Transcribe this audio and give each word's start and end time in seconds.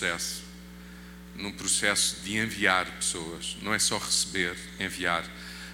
processo, 0.00 0.42
num 1.34 1.52
processo 1.52 2.20
de 2.24 2.38
enviar 2.38 2.86
pessoas, 2.92 3.58
não 3.60 3.74
é 3.74 3.78
só 3.78 3.98
receber, 3.98 4.56
enviar. 4.78 5.24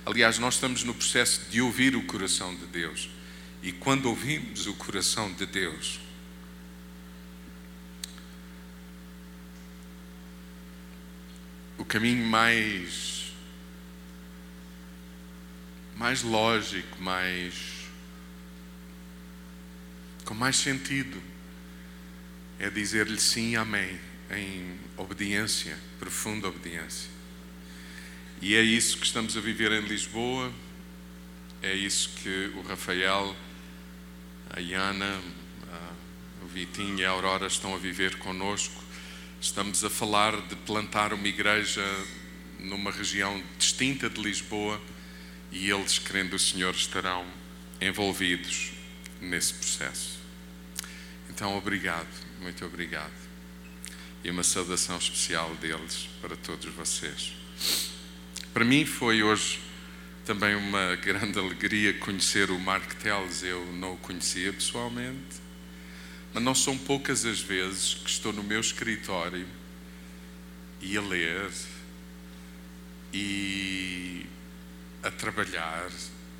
Aliás, 0.04 0.38
nós 0.38 0.54
estamos 0.54 0.82
no 0.82 0.92
processo 0.92 1.42
de 1.48 1.60
ouvir 1.60 1.94
o 1.94 2.02
coração 2.02 2.54
de 2.56 2.66
Deus. 2.66 3.08
E 3.62 3.70
quando 3.70 4.06
ouvimos 4.06 4.66
o 4.66 4.74
coração 4.74 5.32
de 5.32 5.46
Deus, 5.46 6.00
o 11.78 11.84
caminho 11.84 12.26
mais 12.26 13.32
mais 15.94 16.22
lógico, 16.22 17.00
mais 17.00 17.54
com 20.24 20.34
mais 20.34 20.56
sentido 20.56 21.22
é 22.58 22.68
dizer-lhe 22.68 23.18
sim, 23.20 23.56
amém, 23.56 23.98
em 24.30 24.78
obediência, 24.96 25.78
profunda 25.98 26.48
obediência. 26.48 27.10
E 28.40 28.54
é 28.54 28.62
isso 28.62 28.98
que 28.98 29.06
estamos 29.06 29.36
a 29.36 29.40
viver 29.40 29.72
em 29.72 29.86
Lisboa, 29.86 30.52
é 31.62 31.74
isso 31.74 32.10
que 32.22 32.52
o 32.54 32.62
Rafael, 32.62 33.34
a 34.50 34.60
Iana, 34.60 35.20
o 36.42 36.46
Vitinho 36.46 36.98
e 36.98 37.04
a 37.04 37.10
Aurora 37.10 37.46
estão 37.46 37.74
a 37.74 37.78
viver 37.78 38.18
conosco. 38.18 38.84
Estamos 39.40 39.84
a 39.84 39.90
falar 39.90 40.40
de 40.42 40.54
plantar 40.54 41.12
uma 41.12 41.26
igreja 41.26 41.82
numa 42.58 42.90
região 42.90 43.42
distinta 43.58 44.08
de 44.08 44.20
Lisboa 44.20 44.80
e 45.50 45.70
eles, 45.70 45.98
querendo 45.98 46.34
o 46.34 46.38
Senhor, 46.38 46.74
estarão 46.74 47.26
envolvidos 47.80 48.72
nesse 49.20 49.54
processo. 49.54 50.18
Então, 51.28 51.56
obrigado, 51.56 52.08
muito 52.40 52.64
obrigado. 52.64 53.25
E 54.26 54.30
uma 54.30 54.42
saudação 54.42 54.98
especial 54.98 55.54
deles 55.54 56.08
para 56.20 56.34
todos 56.34 56.74
vocês. 56.74 57.32
Para 58.52 58.64
mim 58.64 58.84
foi 58.84 59.22
hoje 59.22 59.60
também 60.24 60.56
uma 60.56 60.96
grande 60.96 61.38
alegria 61.38 61.94
conhecer 61.94 62.50
o 62.50 62.58
Mark 62.58 62.92
Teles. 62.94 63.44
Eu 63.44 63.64
não 63.74 63.92
o 63.92 63.96
conhecia 63.96 64.52
pessoalmente, 64.52 65.36
mas 66.34 66.42
não 66.42 66.56
são 66.56 66.76
poucas 66.76 67.24
as 67.24 67.38
vezes 67.38 67.94
que 67.94 68.10
estou 68.10 68.32
no 68.32 68.42
meu 68.42 68.58
escritório 68.58 69.46
e 70.80 70.96
a 70.96 71.02
ler 71.02 71.48
e 73.14 74.26
a 75.04 75.10
trabalhar 75.12 75.88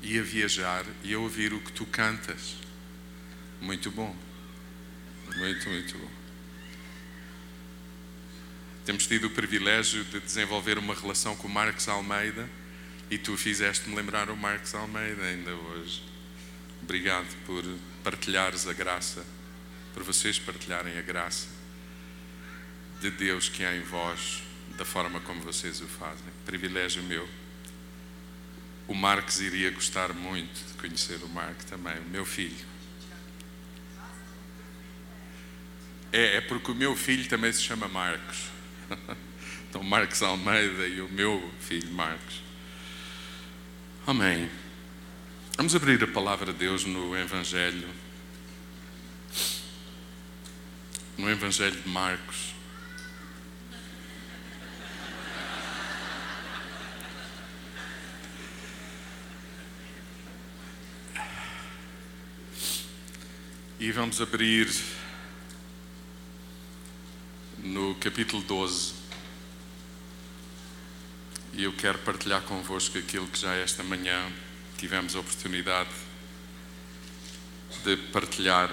e 0.03 0.19
a 0.19 0.23
viajar 0.23 0.85
e 1.05 1.13
a 1.13 1.19
ouvir 1.19 1.53
o 1.53 1.61
que 1.61 1.71
tu 1.71 1.85
cantas. 1.85 2.57
Muito 3.61 3.89
bom. 3.91 4.13
Muito, 5.37 5.69
muito 5.69 5.97
bom. 5.97 6.06
Temos 8.87 9.05
tido 9.05 9.27
o 9.27 9.29
privilégio 9.29 10.05
de 10.05 10.21
desenvolver 10.21 10.77
uma 10.77 10.95
relação 10.95 11.35
com 11.35 11.45
o 11.45 11.51
Marcos 11.51 11.89
Almeida 11.89 12.49
e 13.11 13.17
tu 13.17 13.35
fizeste-me 13.35 13.93
lembrar 13.93 14.29
o 14.29 14.37
Marcos 14.37 14.73
Almeida 14.73 15.23
ainda 15.23 15.53
hoje. 15.53 16.01
Obrigado 16.81 17.27
por 17.45 17.65
partilhares 18.01 18.65
a 18.65 18.71
graça, 18.71 19.25
por 19.93 20.03
vocês 20.03 20.39
partilharem 20.39 20.97
a 20.97 21.01
graça 21.01 21.49
de 23.01 23.11
Deus 23.11 23.49
que 23.49 23.65
há 23.65 23.75
em 23.75 23.81
vós, 23.81 24.41
da 24.77 24.85
forma 24.85 25.19
como 25.19 25.41
vocês 25.41 25.81
o 25.81 25.85
fazem. 25.85 26.23
Privilégio 26.45 27.03
meu. 27.03 27.27
O 28.87 28.95
Marcos 28.95 29.41
iria 29.41 29.69
gostar 29.69 30.13
muito 30.13 30.65
de 30.65 30.73
conhecer 30.75 31.21
o 31.23 31.27
Marco 31.27 31.65
também, 31.65 31.99
o 31.99 32.07
meu 32.07 32.23
filho. 32.23 32.65
É, 36.09 36.37
é 36.37 36.41
porque 36.41 36.71
o 36.71 36.75
meu 36.75 36.95
filho 36.95 37.27
também 37.27 37.51
se 37.51 37.61
chama 37.61 37.89
Marcos. 37.89 38.55
Então, 39.69 39.83
Marcos 39.83 40.23
Almeida 40.23 40.87
e 40.87 41.01
o 41.01 41.09
meu 41.09 41.51
filho 41.59 41.91
Marcos. 41.91 42.41
Amém. 44.07 44.49
Vamos 45.57 45.75
abrir 45.75 46.01
a 46.01 46.07
palavra 46.07 46.53
de 46.53 46.59
Deus 46.59 46.85
no 46.85 47.17
Evangelho. 47.17 47.89
No 51.17 51.29
Evangelho 51.29 51.75
de 51.75 51.89
Marcos. 51.89 52.55
E 63.79 63.91
vamos 63.91 64.21
abrir 64.21 64.67
no 67.67 67.95
capítulo 67.95 68.41
12. 68.43 68.93
E 71.53 71.63
eu 71.63 71.73
quero 71.73 71.99
partilhar 71.99 72.41
convosco 72.43 72.97
aquilo 72.97 73.27
que 73.27 73.39
já 73.39 73.53
esta 73.55 73.83
manhã 73.83 74.31
tivemos 74.77 75.15
a 75.15 75.19
oportunidade 75.19 75.89
de 77.83 77.97
partilhar 77.97 78.69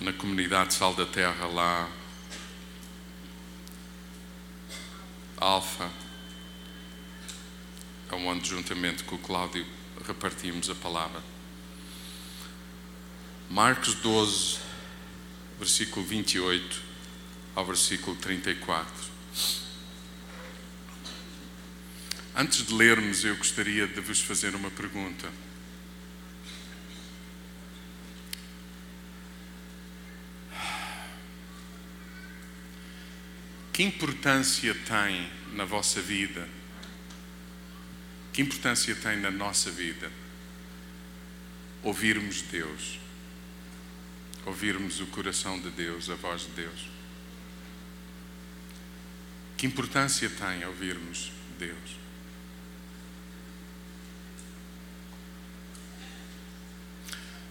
na 0.00 0.12
comunidade 0.12 0.74
Sal 0.74 0.94
da 0.94 1.06
Terra 1.06 1.46
lá 1.46 1.88
Alfa, 5.36 5.90
onde 8.12 8.48
juntamente 8.48 9.04
com 9.04 9.14
o 9.14 9.18
Cláudio 9.18 9.64
repartimos 10.06 10.68
a 10.68 10.74
palavra. 10.74 11.22
Marcos 13.48 13.94
12, 13.94 14.69
versículo 15.60 16.06
28 16.06 16.82
ao 17.54 17.66
versículo 17.66 18.16
34. 18.16 19.10
Antes 22.34 22.64
de 22.66 22.72
lermos, 22.72 23.26
eu 23.26 23.36
gostaria 23.36 23.86
de 23.86 24.00
vos 24.00 24.22
fazer 24.22 24.54
uma 24.54 24.70
pergunta. 24.70 25.30
Que 33.70 33.82
importância 33.82 34.74
tem 34.74 35.30
na 35.52 35.66
vossa 35.66 36.00
vida? 36.00 36.48
Que 38.32 38.40
importância 38.40 38.94
tem 38.94 39.18
na 39.18 39.30
nossa 39.30 39.70
vida 39.70 40.10
ouvirmos 41.82 42.40
Deus? 42.40 43.09
Ouvirmos 44.46 45.00
o 45.00 45.06
coração 45.06 45.60
de 45.60 45.70
Deus, 45.70 46.08
a 46.08 46.14
voz 46.14 46.42
de 46.42 46.48
Deus. 46.52 46.88
Que 49.56 49.66
importância 49.66 50.30
tem 50.30 50.64
ouvirmos 50.64 51.32
Deus? 51.58 52.00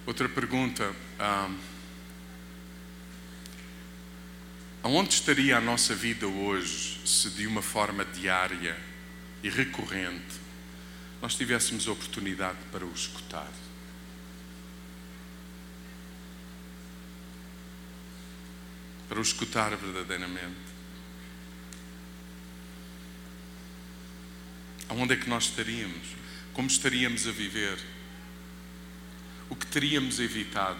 Outra 0.06 0.28
pergunta. 0.28 0.92
Um, 1.20 1.60
aonde 4.82 5.14
estaria 5.14 5.58
a 5.58 5.62
nossa 5.62 5.94
vida 5.94 6.26
hoje 6.28 7.00
se 7.06 7.30
de 7.30 7.46
uma 7.46 7.62
forma 7.62 8.04
diária 8.04 8.76
e 9.44 9.50
recorrente 9.50 10.40
nós 11.22 11.36
tivéssemos 11.36 11.88
a 11.88 11.92
oportunidade 11.92 12.58
para 12.72 12.86
o 12.86 12.92
escutar? 12.92 13.52
Para 19.10 19.18
o 19.18 19.22
escutar 19.24 19.76
verdadeiramente. 19.76 20.70
Aonde 24.88 25.16
é 25.16 25.18
que 25.18 25.28
nós 25.28 25.46
estaríamos? 25.46 26.16
Como 26.54 26.68
estaríamos 26.68 27.28
a 27.28 27.32
viver? 27.32 27.80
O 29.50 29.56
que 29.56 29.66
teríamos 29.66 30.20
evitado? 30.20 30.80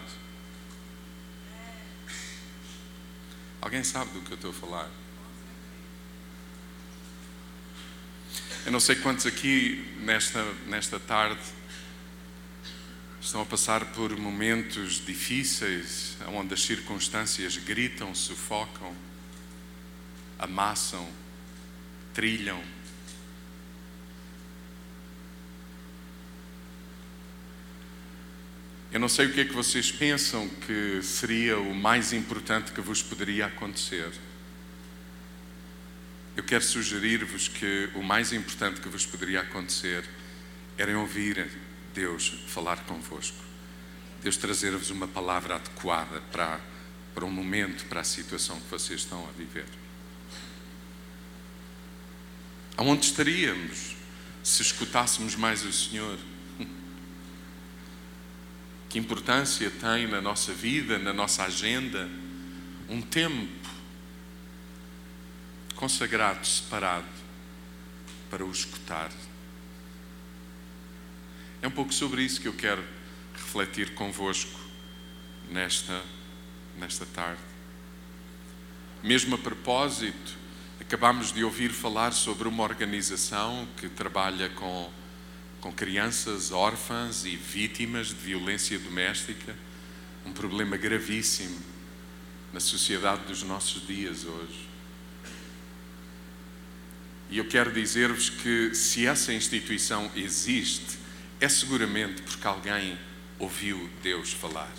Alguém 3.60 3.82
sabe 3.82 4.12
do 4.12 4.22
que 4.22 4.30
eu 4.30 4.36
estou 4.36 4.50
a 4.52 4.54
falar? 4.54 4.90
Eu 8.64 8.72
não 8.72 8.80
sei 8.80 8.94
quantos 8.94 9.26
aqui 9.26 9.84
nesta, 10.02 10.44
nesta 10.66 11.00
tarde 11.00 11.40
estão 13.20 13.42
a 13.42 13.46
passar 13.46 13.84
por 13.92 14.16
momentos 14.16 15.04
difíceis, 15.04 16.16
onde 16.28 16.54
as 16.54 16.62
circunstâncias 16.62 17.56
gritam, 17.58 18.14
sufocam, 18.14 18.96
amassam, 20.38 21.06
trilham. 22.14 22.62
Eu 28.90 28.98
não 28.98 29.08
sei 29.08 29.26
o 29.26 29.32
que 29.32 29.42
é 29.42 29.44
que 29.44 29.52
vocês 29.52 29.92
pensam 29.92 30.48
que 30.66 31.00
seria 31.02 31.58
o 31.58 31.74
mais 31.74 32.12
importante 32.12 32.72
que 32.72 32.80
vos 32.80 33.02
poderia 33.02 33.46
acontecer. 33.46 34.10
Eu 36.34 36.42
quero 36.42 36.64
sugerir-vos 36.64 37.48
que 37.48 37.90
o 37.94 38.02
mais 38.02 38.32
importante 38.32 38.80
que 38.80 38.88
vos 38.88 39.04
poderia 39.04 39.42
acontecer 39.42 40.04
era 40.78 40.98
ouvir 40.98 41.50
Deus 41.94 42.28
falar 42.46 42.84
convosco. 42.84 43.36
Deus 44.22 44.36
trazer-vos 44.36 44.90
uma 44.90 45.08
palavra 45.08 45.56
adequada 45.56 46.20
para, 46.32 46.60
para 47.14 47.24
um 47.24 47.30
momento, 47.30 47.86
para 47.86 48.00
a 48.00 48.04
situação 48.04 48.60
que 48.60 48.70
vocês 48.70 49.00
estão 49.00 49.26
a 49.28 49.32
viver. 49.32 49.66
Aonde 52.76 53.06
estaríamos 53.06 53.96
se 54.42 54.62
escutássemos 54.62 55.34
mais 55.34 55.64
o 55.64 55.72
Senhor? 55.72 56.18
Que 58.88 58.98
importância 58.98 59.70
tem 59.70 60.08
na 60.08 60.20
nossa 60.20 60.52
vida, 60.52 60.98
na 60.98 61.12
nossa 61.12 61.44
agenda, 61.44 62.10
um 62.88 63.00
tempo 63.00 63.48
consagrado, 65.76 66.44
separado, 66.44 67.06
para 68.28 68.44
o 68.44 68.50
escutar. 68.50 69.10
É 71.62 71.68
um 71.68 71.70
pouco 71.70 71.92
sobre 71.92 72.22
isso 72.22 72.40
que 72.40 72.48
eu 72.48 72.54
quero 72.54 72.82
refletir 73.34 73.92
convosco 73.94 74.58
nesta, 75.50 76.02
nesta 76.78 77.04
tarde. 77.04 77.42
Mesmo 79.02 79.34
a 79.34 79.38
propósito, 79.38 80.36
acabamos 80.80 81.32
de 81.32 81.44
ouvir 81.44 81.70
falar 81.70 82.12
sobre 82.12 82.48
uma 82.48 82.62
organização 82.62 83.68
que 83.76 83.90
trabalha 83.90 84.48
com, 84.50 84.90
com 85.60 85.70
crianças 85.70 86.50
órfãs 86.50 87.26
e 87.26 87.36
vítimas 87.36 88.08
de 88.08 88.14
violência 88.14 88.78
doméstica, 88.78 89.54
um 90.24 90.32
problema 90.32 90.78
gravíssimo 90.78 91.60
na 92.54 92.60
sociedade 92.60 93.26
dos 93.26 93.42
nossos 93.42 93.86
dias 93.86 94.24
hoje. 94.24 94.68
E 97.28 97.36
eu 97.36 97.46
quero 97.46 97.70
dizer-vos 97.70 98.30
que 98.30 98.74
se 98.74 99.06
essa 99.06 99.32
instituição 99.32 100.10
existe, 100.16 100.98
é 101.40 101.48
seguramente 101.48 102.20
porque 102.22 102.46
alguém 102.46 102.98
ouviu 103.38 103.90
Deus 104.02 104.32
falar. 104.32 104.70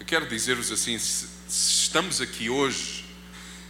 Eu 0.00 0.06
quero 0.06 0.26
dizer-vos 0.26 0.72
assim: 0.72 0.98
se, 0.98 1.28
estamos 1.48 2.20
aqui 2.20 2.48
hoje 2.48 3.04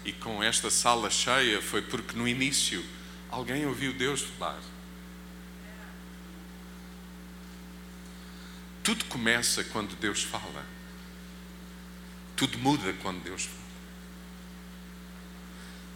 e 0.05 0.13
com 0.13 0.43
esta 0.43 0.71
sala 0.71 1.11
cheia, 1.11 1.61
foi 1.61 1.83
porque 1.83 2.17
no 2.17 2.29
início 2.29 2.85
alguém 3.29 3.67
ouviu 3.67 3.93
Deus 3.93 4.23
falar. 4.23 4.61
Tudo 8.85 9.05
começa 9.07 9.65
quando 9.65 9.99
Deus 9.99 10.23
fala. 10.23 10.65
Tudo 12.37 12.57
muda 12.59 12.93
quando 13.03 13.21
Deus 13.25 13.47
fala. 13.47 13.67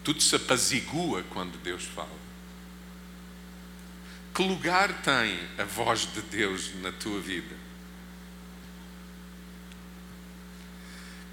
Tudo 0.03 0.21
se 0.21 0.35
apazigua 0.35 1.23
quando 1.31 1.57
Deus 1.63 1.85
fala. 1.85 2.30
Que 4.35 4.43
lugar 4.43 5.03
tem 5.03 5.39
a 5.59 5.65
voz 5.65 6.07
de 6.13 6.23
Deus 6.23 6.75
na 6.77 6.93
tua 6.93 7.21
vida? 7.21 7.57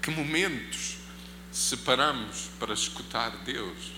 Que 0.02 0.10
momentos 0.10 0.98
separamos 1.52 2.50
para 2.58 2.74
escutar 2.74 3.30
Deus? 3.44 3.92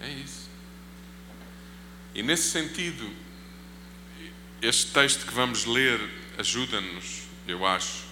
É 0.00 0.08
isso. 0.08 0.48
E 2.14 2.22
nesse 2.22 2.50
sentido, 2.50 3.10
este 4.60 4.92
texto 4.92 5.26
que 5.26 5.32
vamos 5.32 5.64
ler 5.64 6.00
ajuda-nos, 6.38 7.22
eu 7.46 7.66
acho, 7.66 8.04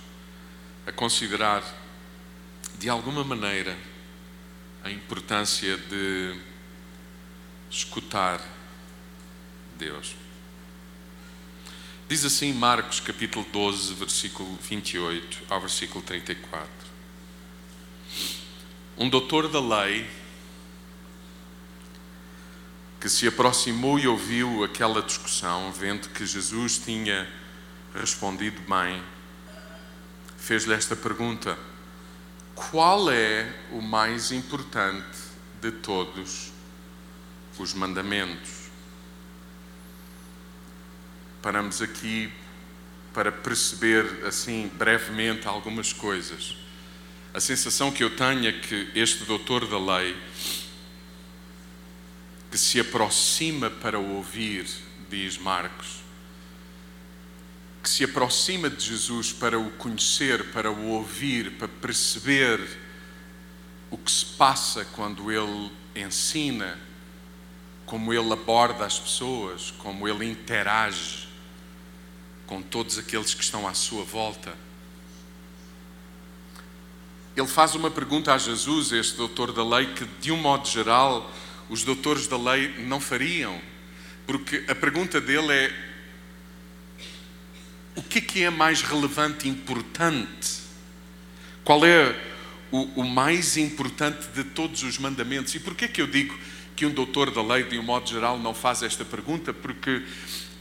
a 0.86 0.92
considerar 0.92 1.62
de 2.78 2.88
alguma 2.88 3.24
maneira 3.24 3.76
a 4.84 4.90
importância 4.90 5.76
de 5.76 6.38
escutar 7.70 8.40
Deus. 9.76 10.14
Diz 12.08 12.24
assim 12.24 12.52
Marcos 12.52 13.00
capítulo 13.00 13.46
12, 13.52 13.94
versículo 13.94 14.58
28 14.62 15.44
ao 15.50 15.60
versículo 15.60 16.02
34. 16.02 16.68
Um 18.96 19.08
doutor 19.08 19.48
da 19.48 19.60
lei 19.60 20.08
que 23.00 23.08
se 23.08 23.28
aproximou 23.28 23.98
e 23.98 24.08
ouviu 24.08 24.64
aquela 24.64 25.02
discussão, 25.02 25.70
vendo 25.70 26.08
que 26.08 26.26
Jesus 26.26 26.78
tinha 26.78 27.28
respondido 27.94 28.60
bem, 28.62 29.02
fez-lhe 30.36 30.74
esta 30.74 30.96
pergunta: 30.96 31.58
Qual 32.54 33.10
é 33.10 33.54
o 33.70 33.80
mais 33.80 34.32
importante 34.32 35.18
de 35.60 35.70
todos 35.70 36.52
os 37.62 37.74
mandamentos. 37.74 38.68
Paramos 41.42 41.80
aqui 41.80 42.32
para 43.12 43.32
perceber, 43.32 44.24
assim, 44.26 44.70
brevemente, 44.74 45.46
algumas 45.46 45.92
coisas. 45.92 46.56
A 47.32 47.40
sensação 47.40 47.90
que 47.90 48.02
eu 48.02 48.14
tenho 48.14 48.46
é 48.46 48.52
que 48.52 48.90
este 48.94 49.24
doutor 49.24 49.66
da 49.66 49.78
lei, 49.78 50.16
que 52.50 52.58
se 52.58 52.80
aproxima 52.80 53.70
para 53.70 53.98
ouvir, 53.98 54.66
diz 55.10 55.36
Marcos, 55.36 56.02
que 57.82 57.88
se 57.88 58.04
aproxima 58.04 58.68
de 58.68 58.84
Jesus 58.84 59.32
para 59.32 59.58
o 59.58 59.70
conhecer, 59.72 60.50
para 60.52 60.70
o 60.70 60.88
ouvir, 60.88 61.52
para 61.52 61.68
perceber 61.68 62.60
o 63.90 63.96
que 63.96 64.10
se 64.10 64.24
passa 64.24 64.84
quando 64.86 65.30
ele 65.30 65.70
ensina, 65.94 66.78
como 67.88 68.12
ele 68.12 68.32
aborda 68.34 68.84
as 68.84 68.98
pessoas, 68.98 69.72
como 69.78 70.06
ele 70.06 70.26
interage 70.26 71.26
com 72.46 72.60
todos 72.60 72.98
aqueles 72.98 73.32
que 73.32 73.42
estão 73.42 73.66
à 73.66 73.72
sua 73.72 74.04
volta. 74.04 74.54
Ele 77.34 77.46
faz 77.46 77.74
uma 77.74 77.90
pergunta 77.90 78.34
a 78.34 78.38
Jesus, 78.38 78.92
este 78.92 79.16
doutor 79.16 79.52
da 79.52 79.64
lei, 79.64 79.86
que 79.94 80.04
de 80.04 80.30
um 80.30 80.36
modo 80.36 80.68
geral 80.68 81.32
os 81.70 81.82
doutores 81.82 82.26
da 82.26 82.36
lei 82.36 82.68
não 82.84 83.00
fariam, 83.00 83.58
porque 84.26 84.64
a 84.68 84.74
pergunta 84.74 85.18
dele 85.18 85.50
é: 85.50 85.72
o 87.96 88.02
que 88.02 88.18
é 88.18 88.20
que 88.20 88.42
é 88.42 88.50
mais 88.50 88.82
relevante 88.82 89.48
importante? 89.48 90.58
Qual 91.64 91.86
é 91.86 92.14
o, 92.70 92.82
o 93.00 93.04
mais 93.04 93.56
importante 93.56 94.28
de 94.34 94.44
todos 94.44 94.82
os 94.82 94.98
mandamentos? 94.98 95.54
E 95.54 95.60
porquê 95.60 95.86
é 95.86 95.88
que 95.88 96.02
eu 96.02 96.06
digo 96.06 96.38
que 96.78 96.86
um 96.86 96.92
doutor 96.92 97.32
da 97.32 97.42
lei, 97.42 97.64
de 97.64 97.76
um 97.76 97.82
modo 97.82 98.08
geral, 98.08 98.38
não 98.38 98.54
faz 98.54 98.84
esta 98.84 99.04
pergunta, 99.04 99.52
porque 99.52 100.00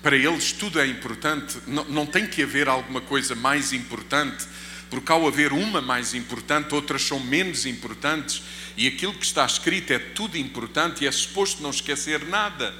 para 0.01 0.15
eles 0.15 0.51
tudo 0.51 0.79
é 0.79 0.87
importante, 0.87 1.59
não, 1.67 1.83
não 1.85 2.05
tem 2.07 2.25
que 2.25 2.41
haver 2.41 2.67
alguma 2.67 2.99
coisa 2.99 3.35
mais 3.35 3.71
importante, 3.71 4.43
porque 4.89 5.11
ao 5.11 5.27
haver 5.27 5.53
uma 5.53 5.79
mais 5.79 6.15
importante, 6.15 6.73
outras 6.73 7.03
são 7.03 7.19
menos 7.19 7.67
importantes, 7.67 8.41
e 8.75 8.87
aquilo 8.87 9.13
que 9.13 9.25
está 9.25 9.45
escrito 9.45 9.93
é 9.93 9.99
tudo 9.99 10.39
importante 10.39 11.03
e 11.03 11.07
é 11.07 11.11
suposto 11.11 11.61
não 11.61 11.69
esquecer 11.69 12.25
nada, 12.25 12.73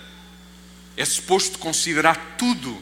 é 0.95 1.05
suposto 1.05 1.59
considerar 1.59 2.37
tudo, 2.39 2.81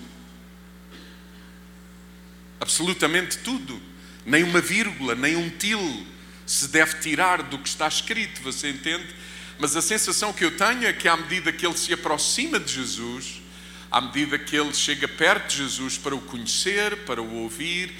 absolutamente 2.62 3.40
tudo, 3.40 3.82
nem 4.26 4.42
uma 4.42 4.62
vírgula, 4.62 5.16
nem 5.16 5.36
um 5.36 5.50
til 5.50 6.08
se 6.46 6.70
deve 6.70 7.00
tirar 7.00 7.44
do 7.44 7.60
que 7.60 7.68
está 7.68 7.90
escrito, 7.90 8.42
você 8.42 8.70
entende? 8.70 9.14
Mas 9.58 9.76
a 9.76 9.82
sensação 9.82 10.34
que 10.34 10.44
eu 10.44 10.58
tenho 10.58 10.86
é 10.86 10.94
que, 10.94 11.08
à 11.08 11.16
medida 11.16 11.52
que 11.52 11.66
ele 11.66 11.78
se 11.78 11.94
aproxima 11.94 12.60
de 12.60 12.74
Jesus, 12.74 13.42
à 13.90 14.02
medida 14.02 14.38
que 14.38 14.56
ele 14.56 14.74
chega 14.74 15.08
perto 15.08 15.48
de 15.50 15.58
Jesus 15.58 15.98
para 15.98 16.16
o 16.16 16.22
conhecer, 16.22 16.98
para 17.06 17.22
o 17.22 17.36
ouvir, 17.36 17.94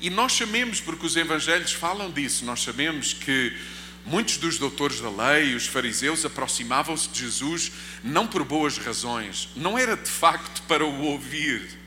e 0.00 0.10
nós 0.10 0.34
sabemos, 0.34 0.80
porque 0.80 1.06
os 1.06 1.16
evangelhos 1.16 1.72
falam 1.72 2.10
disso, 2.10 2.44
nós 2.44 2.62
sabemos 2.62 3.12
que 3.14 3.56
muitos 4.04 4.36
dos 4.36 4.58
doutores 4.58 5.00
da 5.00 5.10
lei, 5.10 5.54
os 5.54 5.66
fariseus, 5.66 6.24
aproximavam-se 6.24 7.08
de 7.08 7.20
Jesus 7.20 7.72
não 8.04 8.26
por 8.26 8.44
boas 8.44 8.78
razões, 8.78 9.48
não 9.56 9.78
era 9.78 9.96
de 9.96 10.10
facto 10.10 10.62
para 10.62 10.84
o 10.84 11.02
ouvir, 11.02 11.78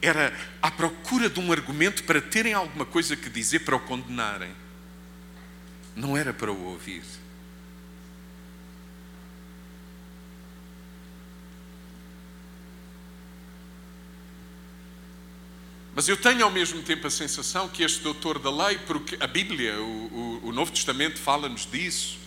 era 0.00 0.36
à 0.60 0.70
procura 0.70 1.30
de 1.30 1.40
um 1.40 1.50
argumento 1.50 2.04
para 2.04 2.20
terem 2.20 2.52
alguma 2.52 2.84
coisa 2.84 3.16
que 3.16 3.30
dizer 3.30 3.60
para 3.60 3.76
o 3.76 3.80
condenarem, 3.80 4.50
não 5.96 6.16
era 6.16 6.32
para 6.32 6.52
o 6.52 6.64
ouvir. 6.64 7.02
Mas 15.94 16.08
eu 16.08 16.16
tenho 16.16 16.44
ao 16.44 16.50
mesmo 16.50 16.82
tempo 16.82 17.06
a 17.06 17.10
sensação 17.10 17.68
que 17.68 17.82
este 17.82 18.00
doutor 18.00 18.38
da 18.38 18.50
lei, 18.50 18.78
porque 18.78 19.16
a 19.20 19.26
Bíblia, 19.26 19.78
o, 19.78 20.40
o, 20.42 20.48
o 20.48 20.52
Novo 20.52 20.72
Testamento 20.72 21.18
fala-nos 21.18 21.66
disso, 21.70 22.22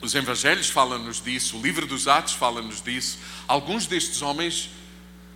os 0.00 0.14
Evangelhos 0.14 0.68
falam-nos 0.68 1.20
disso, 1.20 1.56
o 1.56 1.62
livro 1.62 1.86
dos 1.86 2.06
Atos 2.06 2.34
fala-nos 2.34 2.82
disso. 2.82 3.18
Alguns 3.48 3.86
destes 3.86 4.22
homens 4.22 4.70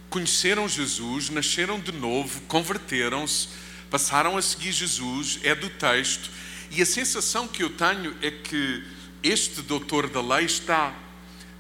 conheceram 0.09 0.69
Jesus, 0.69 1.31
nasceram 1.31 1.81
de 1.81 1.93
novo, 1.93 2.41
converteram-se, 2.43 3.49
passaram 3.91 4.37
a 4.37 4.43
seguir 4.43 4.73
Jesus, 4.73 5.41
é 5.43 5.55
do 5.55 5.69
texto, 5.71 6.31
e 6.71 6.83
a 6.83 6.87
sensação 6.87 7.49
que 7.49 7.63
eu 7.63 7.71
tenho 7.71 8.17
é 8.23 8.31
que 8.31 8.85
este 9.23 9.63
doutor 9.63 10.09
da 10.09 10.21
lei 10.21 10.45
está 10.45 10.95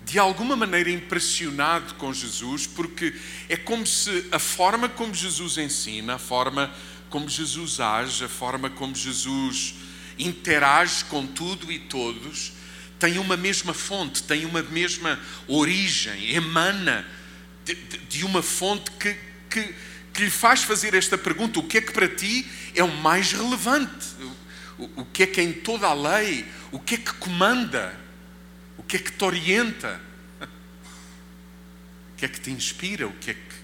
de 0.05 0.19
alguma 0.19 0.57
maneira 0.57 0.91
impressionado 0.91 1.95
com 1.95 2.13
Jesus, 2.13 2.67
porque 2.67 3.15
é 3.49 3.57
como 3.57 3.87
se 3.87 4.27
a 4.33 4.39
forma 4.39 4.89
como 4.89 5.15
Jesus 5.15 5.59
ensina, 5.59 6.15
a 6.15 6.19
forma 6.19 6.73
como 7.09 7.29
Jesus 7.29 7.81
age, 7.81 8.25
a 8.25 8.29
forma 8.29 8.71
como 8.71 8.95
Jesus 8.95 9.75
interage 10.19 11.05
com 11.05 11.27
tudo 11.27 11.71
e 11.71 11.79
todos, 11.79 12.53
tem 12.99 13.19
uma 13.19 13.37
mesma 13.37 13.73
fonte, 13.73 14.23
tem 14.23 14.45
uma 14.45 14.63
mesma 14.63 15.19
origem, 15.49 16.35
emana 16.35 17.07
de, 17.65 17.75
de, 17.75 17.99
de 17.99 18.25
uma 18.25 18.43
fonte 18.43 18.91
que, 18.93 19.17
que, 19.49 19.75
que, 20.13 20.23
lhe 20.23 20.31
faz 20.31 20.63
fazer 20.63 20.95
esta 20.95 21.17
pergunta: 21.17 21.59
o 21.59 21.63
que 21.63 21.79
é 21.79 21.81
que 21.81 21.93
para 21.93 22.09
ti 22.09 22.47
é 22.75 22.85
o 22.85 22.95
mais 22.97 23.33
relevante? 23.33 24.07
O, 24.79 24.91
o 24.97 25.05
que 25.07 25.23
é 25.23 25.27
que 25.27 25.41
é 25.41 25.45
em 25.45 25.53
toda 25.53 25.87
a 25.87 25.95
lei? 25.95 26.45
O 26.71 26.79
que 26.79 26.97
é 26.97 26.99
que 26.99 27.13
comanda? 27.15 27.99
Que 28.91 28.97
é 28.97 28.99
que 28.99 29.13
te 29.13 29.25
orienta? 29.25 30.01
O 30.41 32.17
que 32.17 32.25
é 32.25 32.29
que 32.29 32.41
te 32.41 32.51
inspira? 32.51 33.07
O 33.07 33.13
que 33.13 33.31
é 33.31 33.35
que. 33.35 33.55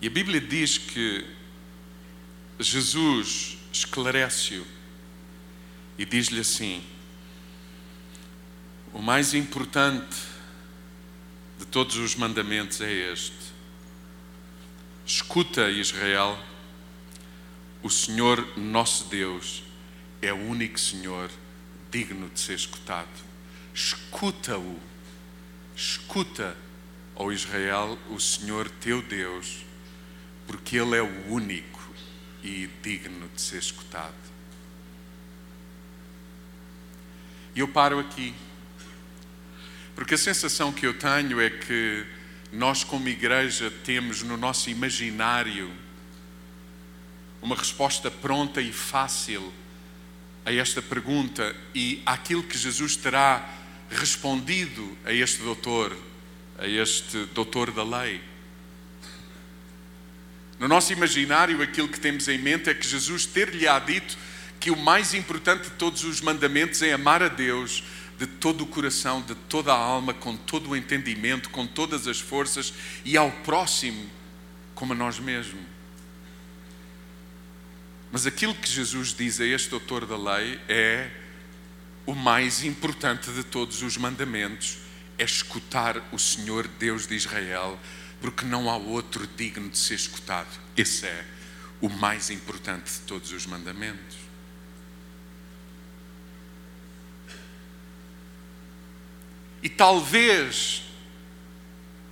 E 0.00 0.06
a 0.06 0.10
Bíblia 0.10 0.40
diz 0.40 0.78
que 0.78 1.26
Jesus 2.58 3.58
esclarece-o 3.70 4.66
e 5.98 6.06
diz-lhe 6.06 6.40
assim: 6.40 6.82
o 8.90 9.02
mais 9.02 9.34
importante 9.34 10.16
de 11.58 11.66
todos 11.66 11.96
os 11.98 12.14
mandamentos 12.14 12.80
é 12.80 12.90
este. 12.90 13.52
Escuta, 15.04 15.70
Israel, 15.70 16.42
o 17.82 17.88
Senhor 17.88 18.58
nosso 18.58 19.04
Deus 19.04 19.62
é 20.20 20.32
o 20.32 20.36
único 20.36 20.78
Senhor 20.78 21.30
digno 21.90 22.28
de 22.28 22.40
ser 22.40 22.54
escutado. 22.54 23.08
Escuta-o, 23.74 24.78
escuta, 25.74 26.56
ó 27.16 27.32
Israel, 27.32 27.98
o 28.10 28.20
Senhor 28.20 28.68
teu 28.68 29.00
Deus, 29.00 29.64
porque 30.46 30.76
Ele 30.76 30.96
é 30.96 31.02
o 31.02 31.32
único 31.32 31.80
e 32.42 32.68
digno 32.82 33.28
de 33.34 33.40
ser 33.40 33.58
escutado. 33.58 34.14
E 37.54 37.60
eu 37.60 37.68
paro 37.68 37.98
aqui, 37.98 38.34
porque 39.94 40.14
a 40.14 40.18
sensação 40.18 40.72
que 40.72 40.86
eu 40.86 40.98
tenho 40.98 41.40
é 41.40 41.50
que 41.50 42.06
nós, 42.52 42.84
como 42.84 43.08
igreja, 43.08 43.70
temos 43.84 44.22
no 44.22 44.36
nosso 44.36 44.70
imaginário 44.70 45.70
uma 47.42 47.56
resposta 47.56 48.10
pronta 48.10 48.60
e 48.60 48.72
fácil 48.72 49.52
a 50.44 50.52
esta 50.52 50.80
pergunta 50.80 51.54
e 51.74 52.02
àquilo 52.04 52.42
que 52.42 52.56
Jesus 52.56 52.96
terá 52.96 53.48
respondido 53.90 54.96
a 55.04 55.12
este 55.12 55.42
doutor, 55.42 55.96
a 56.58 56.66
este 56.66 57.24
doutor 57.26 57.70
da 57.70 57.82
lei. 57.82 58.20
No 60.58 60.68
nosso 60.68 60.92
imaginário, 60.92 61.62
aquilo 61.62 61.88
que 61.88 61.98
temos 61.98 62.28
em 62.28 62.38
mente 62.38 62.68
é 62.68 62.74
que 62.74 62.86
Jesus 62.86 63.24
ter-lhe-á 63.24 63.78
dito 63.78 64.16
que 64.58 64.70
o 64.70 64.76
mais 64.76 65.14
importante 65.14 65.64
de 65.64 65.70
todos 65.70 66.04
os 66.04 66.20
mandamentos 66.20 66.82
é 66.82 66.92
amar 66.92 67.22
a 67.22 67.28
Deus 67.28 67.82
de 68.18 68.26
todo 68.26 68.64
o 68.64 68.66
coração, 68.66 69.22
de 69.22 69.34
toda 69.34 69.72
a 69.72 69.76
alma, 69.76 70.12
com 70.12 70.36
todo 70.36 70.70
o 70.70 70.76
entendimento, 70.76 71.48
com 71.48 71.66
todas 71.66 72.06
as 72.06 72.20
forças 72.20 72.74
e 73.02 73.16
ao 73.16 73.30
próximo 73.30 74.10
como 74.74 74.92
a 74.92 74.96
nós 74.96 75.18
mesmos. 75.18 75.69
Mas 78.12 78.26
aquilo 78.26 78.54
que 78.54 78.68
Jesus 78.68 79.14
diz 79.14 79.40
a 79.40 79.44
este 79.44 79.72
autor 79.72 80.04
da 80.04 80.16
lei 80.16 80.60
é 80.68 81.10
o 82.04 82.14
mais 82.14 82.64
importante 82.64 83.30
de 83.30 83.44
todos 83.44 83.82
os 83.82 83.96
mandamentos 83.96 84.78
é 85.16 85.24
escutar 85.24 86.02
o 86.12 86.18
Senhor 86.18 86.66
Deus 86.66 87.06
de 87.06 87.14
Israel 87.14 87.78
porque 88.20 88.44
não 88.44 88.68
há 88.68 88.76
outro 88.76 89.26
digno 89.26 89.68
de 89.68 89.78
ser 89.78 89.94
escutado. 89.94 90.48
Esse 90.76 91.06
é 91.06 91.24
o 91.80 91.88
mais 91.88 92.30
importante 92.30 92.90
de 92.90 93.00
todos 93.00 93.30
os 93.32 93.46
mandamentos. 93.46 94.16
E 99.62 99.68
talvez, 99.68 100.82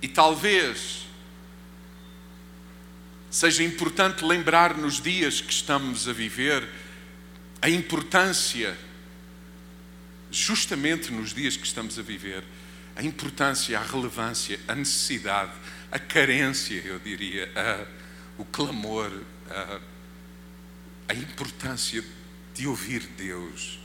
e 0.01 0.07
talvez, 0.07 1.07
seja 3.29 3.63
importante 3.63 4.25
lembrar 4.25 4.77
nos 4.77 5.01
dias 5.01 5.41
que 5.41 5.51
estamos 5.51 6.07
a 6.07 6.13
viver 6.13 6.67
a 7.61 7.69
importância, 7.69 8.77
justamente 10.31 11.11
nos 11.11 11.33
dias 11.33 11.57
que 11.57 11.65
estamos 11.65 11.99
a 11.99 12.01
viver, 12.01 12.43
a 12.95 13.03
importância, 13.03 13.77
a 13.77 13.83
relevância, 13.83 14.59
a 14.67 14.75
necessidade 14.75 15.51
a 15.91 15.97
carência, 15.97 16.81
eu 16.85 16.99
diria, 16.99 17.51
a, 17.55 17.85
o 18.37 18.45
clamor, 18.45 19.11
a, 19.49 19.79
a 21.07 21.13
importância 21.13 22.03
de 22.53 22.67
ouvir 22.67 23.01
Deus 23.17 23.79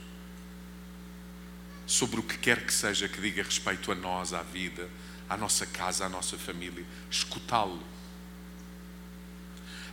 sobre 1.87 2.19
o 2.19 2.23
que 2.23 2.37
quer 2.37 2.65
que 2.65 2.73
seja 2.73 3.07
que 3.07 3.19
diga 3.21 3.43
respeito 3.43 3.91
a 3.91 3.95
nós, 3.95 4.33
à 4.33 4.43
vida, 4.43 4.87
à 5.29 5.35
nossa 5.35 5.65
casa, 5.65 6.05
à 6.05 6.09
nossa 6.09 6.37
família, 6.37 6.85
escutá-lo. 7.09 7.81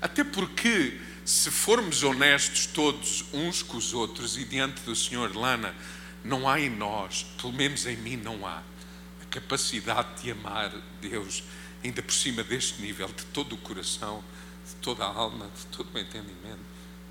Até 0.02 0.24
porque, 0.24 1.00
se 1.24 1.48
formos 1.48 2.02
honestos 2.02 2.66
todos 2.66 3.24
uns 3.32 3.62
com 3.62 3.76
os 3.76 3.94
outros 3.94 4.36
e 4.36 4.44
diante 4.44 4.82
do 4.82 4.96
Senhor, 4.96 5.34
Lana, 5.34 5.72
não 6.24 6.48
há 6.48 6.60
em 6.60 6.68
nós, 6.68 7.24
pelo 7.40 7.52
menos 7.52 7.86
em 7.86 7.96
mim 7.96 8.16
não 8.16 8.44
há, 8.44 8.58
a 9.22 9.24
capacidade 9.30 10.20
de 10.20 10.32
amar 10.32 10.72
Deus 11.00 11.44
ainda 11.84 12.02
por 12.02 12.12
cima 12.12 12.42
deste 12.42 12.80
nível, 12.80 13.06
de 13.08 13.24
todo 13.26 13.54
o 13.54 13.58
coração, 13.58 14.22
de 14.66 14.74
toda 14.76 15.04
a 15.04 15.08
alma, 15.08 15.48
de 15.56 15.66
todo 15.66 15.88
o 15.94 15.98
entendimento. 15.98 16.60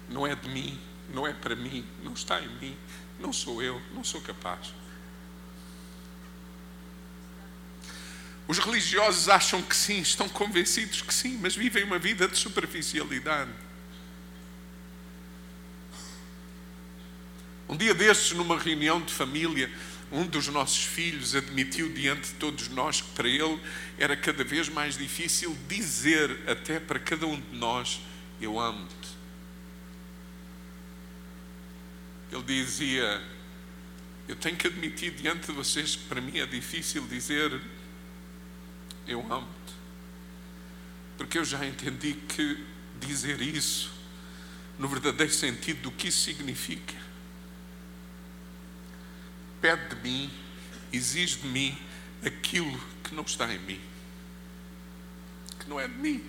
Não 0.10 0.28
é 0.28 0.36
de 0.36 0.50
mim, 0.50 0.80
não 1.14 1.26
é 1.28 1.34
para 1.34 1.56
mim, 1.56 1.86
não 2.04 2.14
está 2.14 2.42
em 2.42 2.50
mim, 2.60 2.78
não 3.20 3.32
sou 3.32 3.62
eu, 3.62 3.82
não 3.94 4.04
sou 4.04 4.22
capaz. 4.22 4.74
Os 8.52 8.60
religiosos 8.60 9.30
acham 9.30 9.62
que 9.62 9.74
sim, 9.74 10.02
estão 10.02 10.28
convencidos 10.28 11.02
que 11.02 11.14
sim, 11.14 11.40
mas 11.42 11.56
vivem 11.56 11.86
uma 11.86 11.98
vida 11.98 12.28
de 12.28 12.38
superficialidade. 12.38 13.50
Um 17.70 17.78
dia 17.78 17.94
desses, 17.94 18.34
numa 18.34 18.60
reunião 18.60 19.00
de 19.00 19.14
família, 19.14 19.72
um 20.12 20.28
dos 20.28 20.50
nossos 20.50 20.84
filhos 20.84 21.34
admitiu 21.34 21.94
diante 21.94 22.28
de 22.28 22.34
todos 22.34 22.68
nós 22.68 23.00
que 23.00 23.08
para 23.12 23.30
ele 23.30 23.58
era 23.98 24.18
cada 24.18 24.44
vez 24.44 24.68
mais 24.68 24.98
difícil 24.98 25.58
dizer, 25.70 26.38
até 26.46 26.78
para 26.78 27.00
cada 27.00 27.26
um 27.26 27.40
de 27.40 27.56
nós, 27.56 28.02
eu 28.42 28.60
amo-te. 28.60 29.12
Ele 32.34 32.44
dizia, 32.44 33.24
eu 34.28 34.36
tenho 34.36 34.58
que 34.58 34.68
admitir 34.68 35.12
diante 35.12 35.48
de 35.48 35.54
vocês 35.54 35.96
que 35.96 36.04
para 36.04 36.20
mim 36.20 36.38
é 36.38 36.46
difícil 36.46 37.08
dizer, 37.08 37.62
eu 39.08 39.22
amo-te. 39.32 39.74
Porque 41.18 41.38
eu 41.38 41.46
já 41.46 41.66
entendi 41.66 42.14
que 42.14 42.66
dizer 43.00 43.42
isso, 43.42 43.92
no 44.78 44.88
verdadeiro 44.88 45.34
sentido 45.34 45.82
do 45.84 45.92
que 45.92 46.08
isso 46.08 46.24
significa, 46.24 46.96
pede 49.62 49.96
de 49.96 50.02
mim, 50.02 50.32
exige 50.92 51.38
de 51.38 51.48
mim 51.48 51.78
aquilo 52.26 52.80
que 53.04 53.14
não 53.14 53.24
está 53.24 53.52
em 53.54 53.60
mim, 53.60 53.80
que 55.60 55.70
não 55.70 55.80
é 55.80 55.88
de 55.88 55.96
mim. 55.96 56.24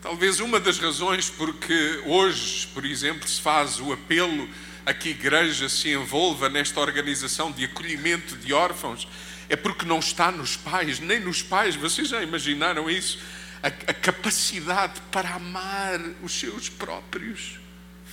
Talvez 0.00 0.40
uma 0.40 0.58
das 0.58 0.78
razões 0.78 1.30
porque 1.30 2.02
hoje, 2.06 2.66
por 2.68 2.84
exemplo, 2.84 3.28
se 3.28 3.40
faz 3.40 3.78
o 3.78 3.92
apelo 3.92 4.48
a 4.84 4.92
que 4.92 5.08
a 5.08 5.12
igreja 5.12 5.68
se 5.68 5.90
envolva 5.90 6.48
nesta 6.48 6.80
organização 6.80 7.52
de 7.52 7.64
acolhimento 7.64 8.36
de 8.36 8.52
órfãos 8.52 9.06
é 9.48 9.56
porque 9.56 9.84
não 9.84 9.98
está 9.98 10.32
nos 10.32 10.56
pais, 10.56 10.98
nem 10.98 11.20
nos 11.20 11.42
pais. 11.42 11.76
Vocês 11.76 12.08
já 12.08 12.22
imaginaram 12.22 12.88
isso? 12.88 13.18
A, 13.62 13.68
a 13.68 13.94
capacidade 13.94 15.00
para 15.10 15.34
amar 15.34 16.00
os 16.22 16.32
seus 16.32 16.68
próprios 16.68 17.58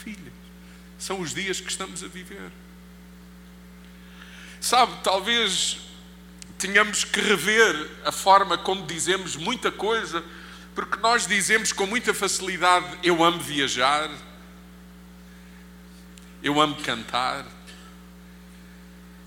filhos. 0.03 0.33
São 0.97 1.21
os 1.21 1.33
dias 1.33 1.61
que 1.61 1.69
estamos 1.69 2.03
a 2.03 2.07
viver. 2.07 2.51
Sabe, 4.59 4.93
talvez 5.01 5.79
tenhamos 6.57 7.05
que 7.05 7.21
rever 7.21 7.89
a 8.03 8.11
forma 8.11 8.57
como 8.57 8.85
dizemos 8.85 9.37
muita 9.37 9.71
coisa, 9.71 10.21
porque 10.75 10.97
nós 10.97 11.25
dizemos 11.25 11.71
com 11.71 11.87
muita 11.87 12.13
facilidade: 12.13 12.99
eu 13.01 13.23
amo 13.23 13.39
viajar, 13.39 14.09
eu 16.41 16.59
amo 16.59 16.75
cantar, 16.75 17.45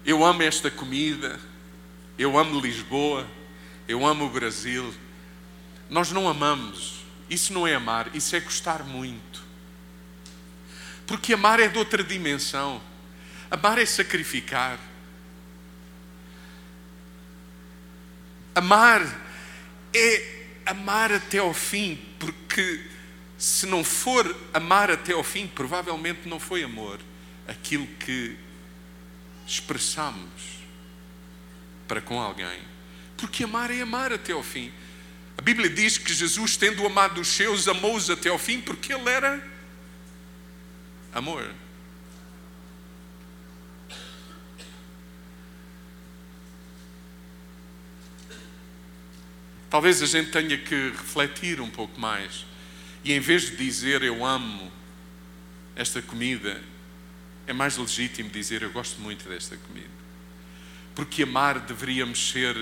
eu 0.04 0.24
amo 0.24 0.42
esta 0.42 0.70
comida, 0.70 1.38
eu 2.18 2.38
amo 2.38 2.60
Lisboa, 2.60 3.26
eu 3.86 4.06
amo 4.06 4.26
o 4.26 4.30
Brasil. 4.30 4.94
Nós 5.88 6.10
não 6.10 6.28
amamos 6.28 7.04
Isso 7.28 7.52
não 7.52 7.66
é 7.66 7.74
amar, 7.74 8.14
isso 8.14 8.36
é 8.36 8.40
gostar 8.40 8.84
muito. 8.84 9.42
Porque 11.06 11.32
amar 11.32 11.60
é 11.60 11.68
de 11.68 11.78
outra 11.78 12.04
dimensão. 12.04 12.80
Amar 13.50 13.78
é 13.78 13.86
sacrificar. 13.86 14.78
Amar 18.54 19.02
é 19.94 20.44
amar 20.66 21.10
até 21.10 21.38
ao 21.38 21.54
fim, 21.54 21.98
porque 22.18 22.91
se 23.42 23.66
não 23.66 23.82
for 23.82 24.36
amar 24.54 24.88
até 24.88 25.12
ao 25.12 25.24
fim, 25.24 25.48
provavelmente 25.48 26.28
não 26.28 26.38
foi 26.38 26.62
amor 26.62 27.00
aquilo 27.48 27.88
que 27.98 28.36
expressamos 29.44 30.60
para 31.88 32.00
com 32.00 32.20
alguém. 32.20 32.60
Porque 33.16 33.42
amar 33.42 33.68
é 33.72 33.80
amar 33.80 34.12
até 34.12 34.32
ao 34.32 34.44
fim. 34.44 34.72
A 35.36 35.42
Bíblia 35.42 35.68
diz 35.68 35.98
que 35.98 36.14
Jesus, 36.14 36.56
tendo 36.56 36.86
amado 36.86 37.20
os 37.20 37.26
seus, 37.26 37.66
amou-os 37.66 38.08
até 38.10 38.28
ao 38.28 38.38
fim, 38.38 38.60
porque 38.60 38.92
Ele 38.94 39.10
era 39.10 39.44
amor. 41.12 41.52
Talvez 49.68 50.00
a 50.00 50.06
gente 50.06 50.30
tenha 50.30 50.56
que 50.56 50.90
refletir 50.90 51.60
um 51.60 51.68
pouco 51.68 52.00
mais. 52.00 52.51
E 53.04 53.12
em 53.12 53.20
vez 53.20 53.50
de 53.50 53.56
dizer 53.56 54.02
eu 54.02 54.24
amo 54.24 54.70
esta 55.74 56.00
comida, 56.00 56.62
é 57.46 57.52
mais 57.52 57.76
legítimo 57.76 58.30
dizer 58.30 58.62
eu 58.62 58.70
gosto 58.70 59.00
muito 59.00 59.28
desta 59.28 59.56
comida. 59.56 60.02
Porque 60.94 61.22
amar 61.22 61.60
deveríamos 61.60 62.30
ser 62.30 62.56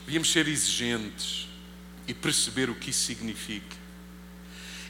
deveríamos 0.00 0.30
ser 0.30 0.48
exigentes 0.48 1.48
e 2.06 2.12
perceber 2.12 2.68
o 2.68 2.74
que 2.74 2.90
isso 2.90 3.06
significa. 3.06 3.84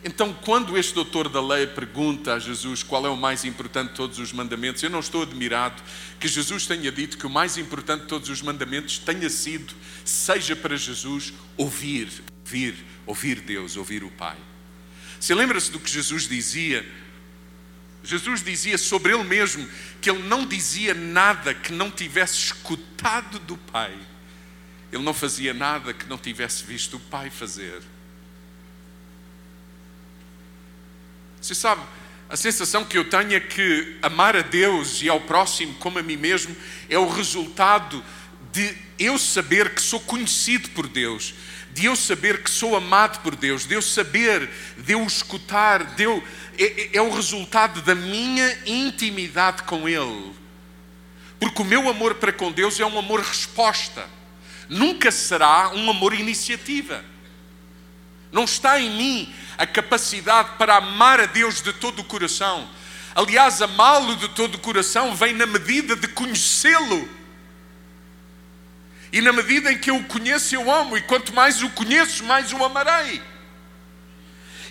Então, 0.04 0.34
quando 0.34 0.76
este 0.76 0.92
doutor 0.92 1.30
da 1.30 1.40
lei 1.40 1.66
pergunta 1.66 2.34
a 2.34 2.38
Jesus 2.38 2.82
qual 2.82 3.06
é 3.06 3.08
o 3.08 3.16
mais 3.16 3.44
importante 3.44 3.90
de 3.90 3.94
todos 3.94 4.18
os 4.18 4.32
mandamentos, 4.32 4.82
eu 4.82 4.90
não 4.90 5.00
estou 5.00 5.22
admirado 5.22 5.82
que 6.20 6.28
Jesus 6.28 6.66
tenha 6.66 6.92
dito 6.92 7.16
que 7.16 7.26
o 7.26 7.30
mais 7.30 7.56
importante 7.56 8.02
de 8.02 8.08
todos 8.08 8.28
os 8.28 8.42
mandamentos 8.42 8.98
tenha 8.98 9.30
sido, 9.30 9.72
seja 10.04 10.54
para 10.54 10.76
Jesus, 10.76 11.32
ouvir, 11.56 12.10
ouvir, 12.44 12.76
ouvir 13.06 13.40
Deus, 13.40 13.76
ouvir 13.76 14.04
o 14.04 14.10
Pai. 14.10 14.36
Você 15.18 15.34
lembra-se 15.34 15.70
do 15.70 15.80
que 15.80 15.90
Jesus 15.90 16.28
dizia? 16.28 16.86
Jesus 18.02 18.44
dizia 18.44 18.76
sobre 18.76 19.14
ele 19.14 19.24
mesmo 19.24 19.66
que 20.00 20.10
ele 20.10 20.22
não 20.24 20.46
dizia 20.46 20.92
nada 20.92 21.54
que 21.54 21.72
não 21.72 21.90
tivesse 21.90 22.36
escutado 22.36 23.38
do 23.38 23.56
Pai. 23.56 23.96
Ele 24.92 25.02
não 25.02 25.14
fazia 25.14 25.54
nada 25.54 25.94
que 25.94 26.06
não 26.06 26.18
tivesse 26.18 26.64
visto 26.64 26.98
o 26.98 27.00
Pai 27.00 27.30
fazer. 27.30 27.82
Você 31.40 31.54
sabe, 31.54 31.82
a 32.28 32.36
sensação 32.36 32.84
que 32.84 32.96
eu 32.96 33.08
tenho 33.08 33.34
é 33.34 33.40
que 33.40 33.96
amar 34.02 34.36
a 34.36 34.42
Deus 34.42 35.02
e 35.02 35.08
ao 35.08 35.20
próximo 35.22 35.74
como 35.74 35.98
a 35.98 36.02
mim 36.02 36.16
mesmo 36.16 36.54
é 36.88 36.98
o 36.98 37.08
resultado 37.08 38.04
de 38.52 38.76
eu 38.98 39.18
saber 39.18 39.74
que 39.74 39.82
sou 39.82 40.00
conhecido 40.00 40.70
por 40.70 40.86
Deus, 40.86 41.34
de 41.74 41.86
eu 41.86 41.96
saber 41.96 42.40
que 42.42 42.48
sou 42.48 42.76
amado 42.76 43.20
por 43.20 43.34
Deus, 43.34 43.66
de 43.66 43.74
eu 43.74 43.82
saber, 43.82 44.48
de 44.78 44.92
eu 44.92 45.04
escutar, 45.04 45.82
de 45.96 46.04
eu, 46.04 46.22
é, 46.56 46.64
é, 46.64 46.90
é 46.98 47.02
o 47.02 47.10
resultado 47.10 47.82
da 47.82 47.96
minha 47.96 48.58
intimidade 48.64 49.64
com 49.64 49.88
Ele. 49.88 50.32
Porque 51.40 51.60
o 51.60 51.64
meu 51.64 51.88
amor 51.88 52.14
para 52.14 52.32
com 52.32 52.52
Deus 52.52 52.78
é 52.78 52.86
um 52.86 52.96
amor 52.96 53.20
resposta, 53.20 54.08
nunca 54.68 55.10
será 55.10 55.70
um 55.74 55.90
amor 55.90 56.14
iniciativa. 56.14 57.04
Não 58.30 58.44
está 58.44 58.80
em 58.80 58.90
mim 58.90 59.34
a 59.58 59.66
capacidade 59.66 60.50
para 60.56 60.76
amar 60.76 61.20
a 61.20 61.26
Deus 61.26 61.60
de 61.60 61.72
todo 61.72 62.00
o 62.00 62.04
coração. 62.04 62.68
Aliás, 63.16 63.60
amá-lo 63.60 64.14
de 64.16 64.28
todo 64.28 64.54
o 64.54 64.60
coração 64.60 65.14
vem 65.14 65.34
na 65.34 65.46
medida 65.46 65.96
de 65.96 66.06
conhecê-lo. 66.06 67.08
E 69.14 69.20
na 69.20 69.32
medida 69.32 69.70
em 69.70 69.78
que 69.78 69.92
eu 69.92 69.98
o 69.98 70.02
conheço, 70.02 70.56
eu 70.56 70.68
amo, 70.68 70.98
e 70.98 71.02
quanto 71.02 71.32
mais 71.32 71.62
o 71.62 71.70
conheço, 71.70 72.24
mais 72.24 72.52
o 72.52 72.64
amarei. 72.64 73.22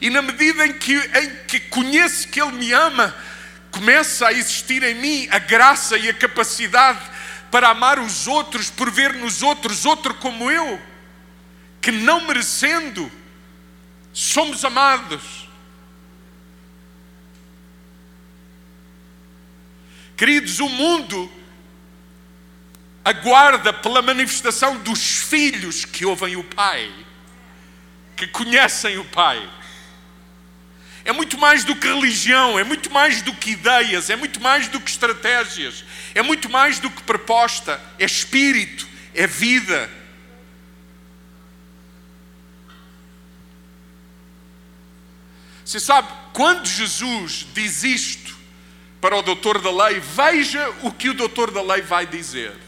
E 0.01 0.09
na 0.09 0.21
medida 0.21 0.67
em 0.67 0.73
que, 0.73 0.93
em 0.93 1.45
que 1.47 1.61
conheço 1.61 2.27
que 2.27 2.41
Ele 2.41 2.51
me 2.51 2.73
ama, 2.73 3.15
começa 3.71 4.27
a 4.27 4.33
existir 4.33 4.83
em 4.83 4.95
mim 4.95 5.29
a 5.31 5.39
graça 5.39 5.97
e 5.97 6.09
a 6.09 6.13
capacidade 6.13 6.99
para 7.49 7.69
amar 7.69 7.97
os 7.99 8.27
outros, 8.27 8.69
por 8.69 8.91
ver 8.91 9.13
nos 9.13 9.41
outros 9.41 9.85
outro 9.85 10.13
como 10.15 10.51
eu, 10.51 10.77
que 11.79 11.93
não 11.93 12.27
merecendo, 12.27 13.09
somos 14.11 14.65
amados. 14.65 15.47
Queridos, 20.17 20.59
o 20.59 20.67
mundo 20.67 21.31
aguarda 23.03 23.73
pela 23.73 24.01
manifestação 24.01 24.77
dos 24.77 25.23
filhos 25.23 25.83
que 25.83 26.05
ouvem 26.05 26.35
o 26.35 26.43
Pai, 26.43 26.91
que 28.15 28.27
conhecem 28.27 28.97
o 28.97 29.05
Pai. 29.05 29.49
É 31.05 31.11
muito 31.11 31.37
mais 31.37 31.65
do 31.65 31.75
que 31.75 31.85
religião, 31.85 32.57
é 32.57 32.63
muito 32.63 32.89
mais 32.89 33.21
do 33.21 33.33
que 33.33 33.51
ideias, 33.51 34.09
é 34.09 34.15
muito 34.15 34.39
mais 34.39 34.69
do 34.69 34.79
que 34.79 34.89
estratégias, 34.89 35.83
é 36.15 36.21
muito 36.21 36.49
mais 36.49 36.79
do 36.79 36.89
que 36.89 37.03
proposta, 37.03 37.81
é 37.99 38.05
espírito, 38.05 38.87
é 39.13 39.27
vida. 39.27 39.89
Você 45.65 45.79
sabe, 45.79 46.07
quando 46.31 46.67
Jesus 46.67 47.47
diz 47.53 47.83
isto 47.83 48.37
para 49.01 49.17
o 49.17 49.21
doutor 49.21 49.59
da 49.59 49.71
lei, 49.71 49.99
veja 49.99 50.73
o 50.83 50.91
que 50.91 51.09
o 51.09 51.13
doutor 51.13 51.51
da 51.51 51.61
lei 51.61 51.81
vai 51.81 52.05
dizer. 52.05 52.62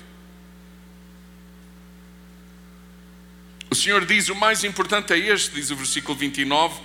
O 3.76 3.78
Senhor 3.78 4.06
diz: 4.06 4.30
o 4.30 4.36
mais 4.36 4.64
importante 4.64 5.12
é 5.12 5.18
este, 5.18 5.54
diz 5.54 5.70
o 5.70 5.76
versículo 5.76 6.18
29. 6.18 6.80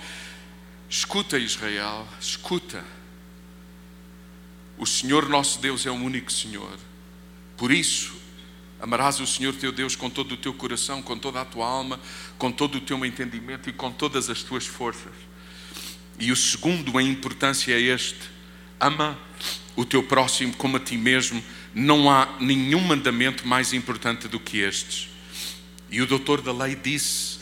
Escuta, 0.89 1.39
Israel, 1.39 2.05
escuta. 2.19 2.83
O 4.77 4.85
Senhor 4.85 5.29
nosso 5.29 5.61
Deus 5.61 5.85
é 5.85 5.89
o 5.89 5.93
único 5.93 6.29
Senhor. 6.29 6.77
Por 7.55 7.71
isso, 7.71 8.13
amarás 8.77 9.21
o 9.21 9.25
Senhor 9.25 9.55
teu 9.55 9.71
Deus 9.71 9.95
com 9.95 10.09
todo 10.09 10.33
o 10.33 10.37
teu 10.37 10.53
coração, 10.53 11.01
com 11.01 11.17
toda 11.17 11.39
a 11.39 11.45
tua 11.45 11.65
alma, 11.65 11.97
com 12.37 12.51
todo 12.51 12.79
o 12.79 12.81
teu 12.81 13.05
entendimento 13.05 13.69
e 13.69 13.73
com 13.73 13.89
todas 13.89 14.29
as 14.29 14.43
tuas 14.43 14.67
forças. 14.67 15.13
E 16.19 16.29
o 16.29 16.35
segundo 16.35 16.99
em 16.99 17.07
importância 17.07 17.73
é 17.73 17.79
este: 17.79 18.19
ama 18.77 19.17
o 19.77 19.85
teu 19.85 20.03
próximo 20.03 20.53
como 20.57 20.75
a 20.75 20.79
ti 20.81 20.97
mesmo. 20.97 21.41
Não 21.73 22.11
há 22.11 22.35
nenhum 22.41 22.81
mandamento 22.81 23.47
mais 23.47 23.71
importante 23.71 24.27
do 24.27 24.41
que 24.41 24.57
estes. 24.57 25.10
E 25.91 26.01
o 26.01 26.07
doutor 26.07 26.41
da 26.41 26.53
lei 26.53 26.75
disse: 26.75 27.39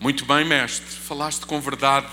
Muito 0.00 0.24
bem, 0.24 0.44
mestre, 0.44 0.86
falaste 0.90 1.46
com 1.46 1.60
verdade 1.60 2.10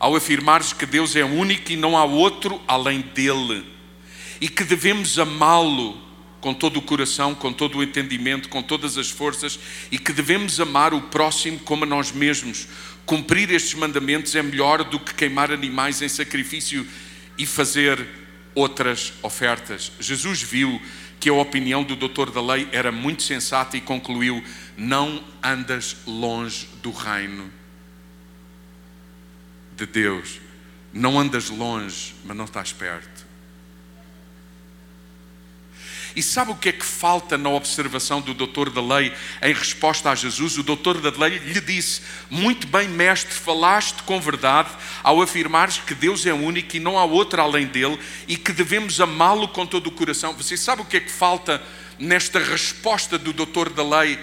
ao 0.00 0.16
afirmares 0.16 0.72
que 0.72 0.86
Deus 0.86 1.14
é 1.14 1.22
único 1.22 1.70
e 1.70 1.76
não 1.76 1.96
há 1.96 2.04
outro 2.04 2.60
além 2.66 3.02
dele, 3.02 3.64
e 4.40 4.48
que 4.48 4.64
devemos 4.64 5.18
amá-lo 5.18 6.00
com 6.40 6.54
todo 6.54 6.78
o 6.78 6.82
coração, 6.82 7.34
com 7.34 7.52
todo 7.52 7.78
o 7.78 7.82
entendimento, 7.82 8.48
com 8.48 8.62
todas 8.62 8.96
as 8.96 9.10
forças, 9.10 9.60
e 9.92 9.98
que 9.98 10.10
devemos 10.10 10.58
amar 10.58 10.94
o 10.94 11.02
próximo 11.02 11.58
como 11.58 11.84
a 11.84 11.86
nós 11.86 12.12
mesmos. 12.12 12.66
Cumprir 13.04 13.50
estes 13.50 13.74
mandamentos 13.74 14.34
é 14.34 14.42
melhor 14.42 14.82
do 14.84 14.98
que 14.98 15.12
queimar 15.12 15.52
animais 15.52 16.00
em 16.00 16.08
sacrifício 16.08 16.86
e 17.36 17.44
fazer 17.44 18.08
outras 18.54 19.12
ofertas. 19.22 19.92
Jesus 20.00 20.40
viu 20.40 20.80
que 21.20 21.28
a 21.28 21.34
opinião 21.34 21.84
do 21.84 21.94
doutor 21.94 22.30
da 22.30 22.40
lei 22.40 22.66
era 22.72 22.90
muito 22.90 23.22
sensata 23.22 23.76
e 23.76 23.80
concluiu: 23.80 24.42
Não 24.76 25.22
andas 25.42 25.98
longe 26.06 26.66
do 26.82 26.90
reino 26.90 27.52
de 29.76 29.84
Deus. 29.86 30.40
Não 30.92 31.20
andas 31.20 31.50
longe, 31.50 32.14
mas 32.24 32.36
não 32.36 32.46
estás 32.46 32.72
perto. 32.72 33.19
E 36.14 36.22
sabe 36.22 36.50
o 36.50 36.56
que 36.56 36.68
é 36.68 36.72
que 36.72 36.84
falta 36.84 37.38
na 37.38 37.48
observação 37.50 38.20
do 38.20 38.34
doutor 38.34 38.70
da 38.70 38.80
lei 38.80 39.12
em 39.42 39.52
resposta 39.52 40.10
a 40.10 40.14
Jesus? 40.14 40.58
O 40.58 40.62
doutor 40.62 41.00
da 41.00 41.10
lei 41.10 41.38
lhe 41.38 41.60
disse: 41.60 42.02
Muito 42.28 42.66
bem, 42.66 42.88
mestre, 42.88 43.32
falaste 43.32 44.02
com 44.02 44.20
verdade 44.20 44.70
ao 45.02 45.22
afirmares 45.22 45.78
que 45.78 45.94
Deus 45.94 46.26
é 46.26 46.32
único 46.32 46.76
e 46.76 46.80
não 46.80 46.98
há 46.98 47.04
outro 47.04 47.40
além 47.40 47.66
dele 47.66 47.98
e 48.26 48.36
que 48.36 48.52
devemos 48.52 49.00
amá-lo 49.00 49.48
com 49.48 49.64
todo 49.64 49.86
o 49.86 49.92
coração. 49.92 50.34
Você 50.34 50.56
sabe 50.56 50.82
o 50.82 50.84
que 50.84 50.96
é 50.96 51.00
que 51.00 51.10
falta 51.10 51.62
nesta 51.98 52.38
resposta 52.38 53.16
do 53.16 53.32
doutor 53.32 53.70
da 53.70 53.82
lei 53.82 54.18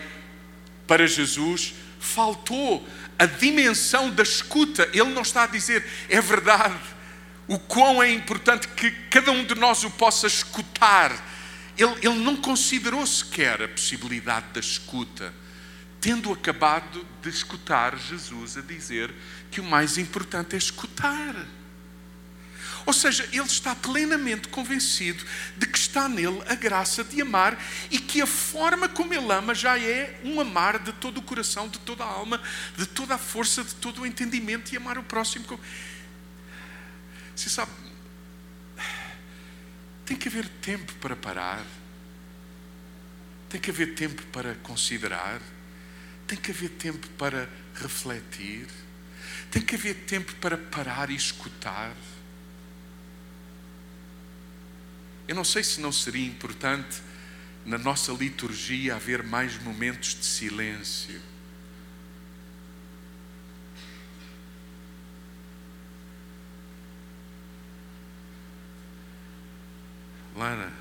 para 0.86 1.08
Jesus? 1.08 1.73
Faltou 2.00 2.88
a 3.17 3.26
dimensão 3.26 4.10
da 4.10 4.23
escuta. 4.23 4.89
Ele 4.93 5.10
não 5.10 5.21
está 5.21 5.43
a 5.43 5.47
dizer, 5.47 5.86
é 6.10 6.21
verdade, 6.21 6.78
o 7.47 7.58
quão 7.58 8.04
é 8.04 8.12
importante 8.12 8.67
que 8.67 8.91
cada 9.10 9.32
um 9.32 9.43
de 9.43 9.56
nós 9.56 9.84
o 9.84 9.89
possa 9.89 10.28
escutar 10.28 11.12
ele, 11.77 11.95
ele 12.01 12.23
não 12.23 12.35
considerou 12.35 13.05
sequer 13.05 13.61
a 13.61 13.67
possibilidade 13.67 14.47
da 14.53 14.59
escuta. 14.59 15.33
tendo 15.99 16.31
acabado 16.31 17.05
de 17.21 17.29
escutar 17.29 17.97
Jesus 17.97 18.55
a 18.55 18.61
dizer 18.61 19.13
que 19.49 19.59
o 19.59 19.63
mais 19.63 19.97
importante 19.97 20.55
é 20.55 20.57
escutar. 20.57 21.35
Ou 22.85 22.93
seja, 22.93 23.27
ele 23.33 23.41
está 23.41 23.75
plenamente 23.75 24.47
convencido 24.47 25.21
de 25.57 25.67
que 25.67 25.77
está 25.77 26.07
nele 26.07 26.41
a 26.47 26.55
graça 26.55 27.03
de 27.03 27.21
amar 27.21 27.61
e 27.91 27.99
que 27.99 28.21
a 28.21 28.27
forma 28.27 28.87
como 28.87 29.13
ele 29.13 29.29
ama 29.29 29.53
já 29.53 29.77
é 29.77 30.21
um 30.23 30.39
amar 30.39 30.79
de 30.79 30.93
todo 30.93 31.17
o 31.17 31.21
coração, 31.21 31.67
de 31.67 31.79
toda 31.79 32.05
a 32.05 32.07
alma, 32.07 32.41
de 32.77 32.85
toda 32.85 33.15
a 33.15 33.17
força, 33.17 33.61
de 33.63 33.75
todo 33.75 34.03
o 34.03 34.05
entendimento 34.05 34.71
e 34.71 34.77
amar 34.77 34.97
o 34.97 35.03
próximo. 35.03 35.59
Você 37.35 37.49
sabe, 37.49 37.71
tem 40.07 40.15
que 40.15 40.29
haver 40.29 40.47
tempo 40.61 40.93
para 41.01 41.17
parar, 41.17 41.65
tem 43.49 43.59
que 43.59 43.69
haver 43.69 43.93
tempo 43.93 44.23
para 44.27 44.55
considerar, 44.55 45.41
tem 46.25 46.37
que 46.37 46.49
haver 46.49 46.69
tempo 46.69 47.05
para 47.17 47.49
refletir, 47.75 48.65
tem 49.51 49.61
que 49.61 49.75
haver 49.75 49.95
tempo 50.05 50.33
para 50.35 50.57
parar 50.57 51.09
e 51.09 51.15
escutar. 51.15 51.93
Eu 55.27 55.35
não 55.35 55.43
sei 55.43 55.61
se 55.61 55.81
não 55.81 55.91
seria 55.91 56.25
importante 56.25 57.01
na 57.65 57.77
nossa 57.77 58.13
liturgia 58.13 58.95
haver 58.95 59.21
mais 59.23 59.61
momentos 59.61 60.15
de 60.15 60.25
silêncio. 60.25 61.21
Lana, 70.38 70.71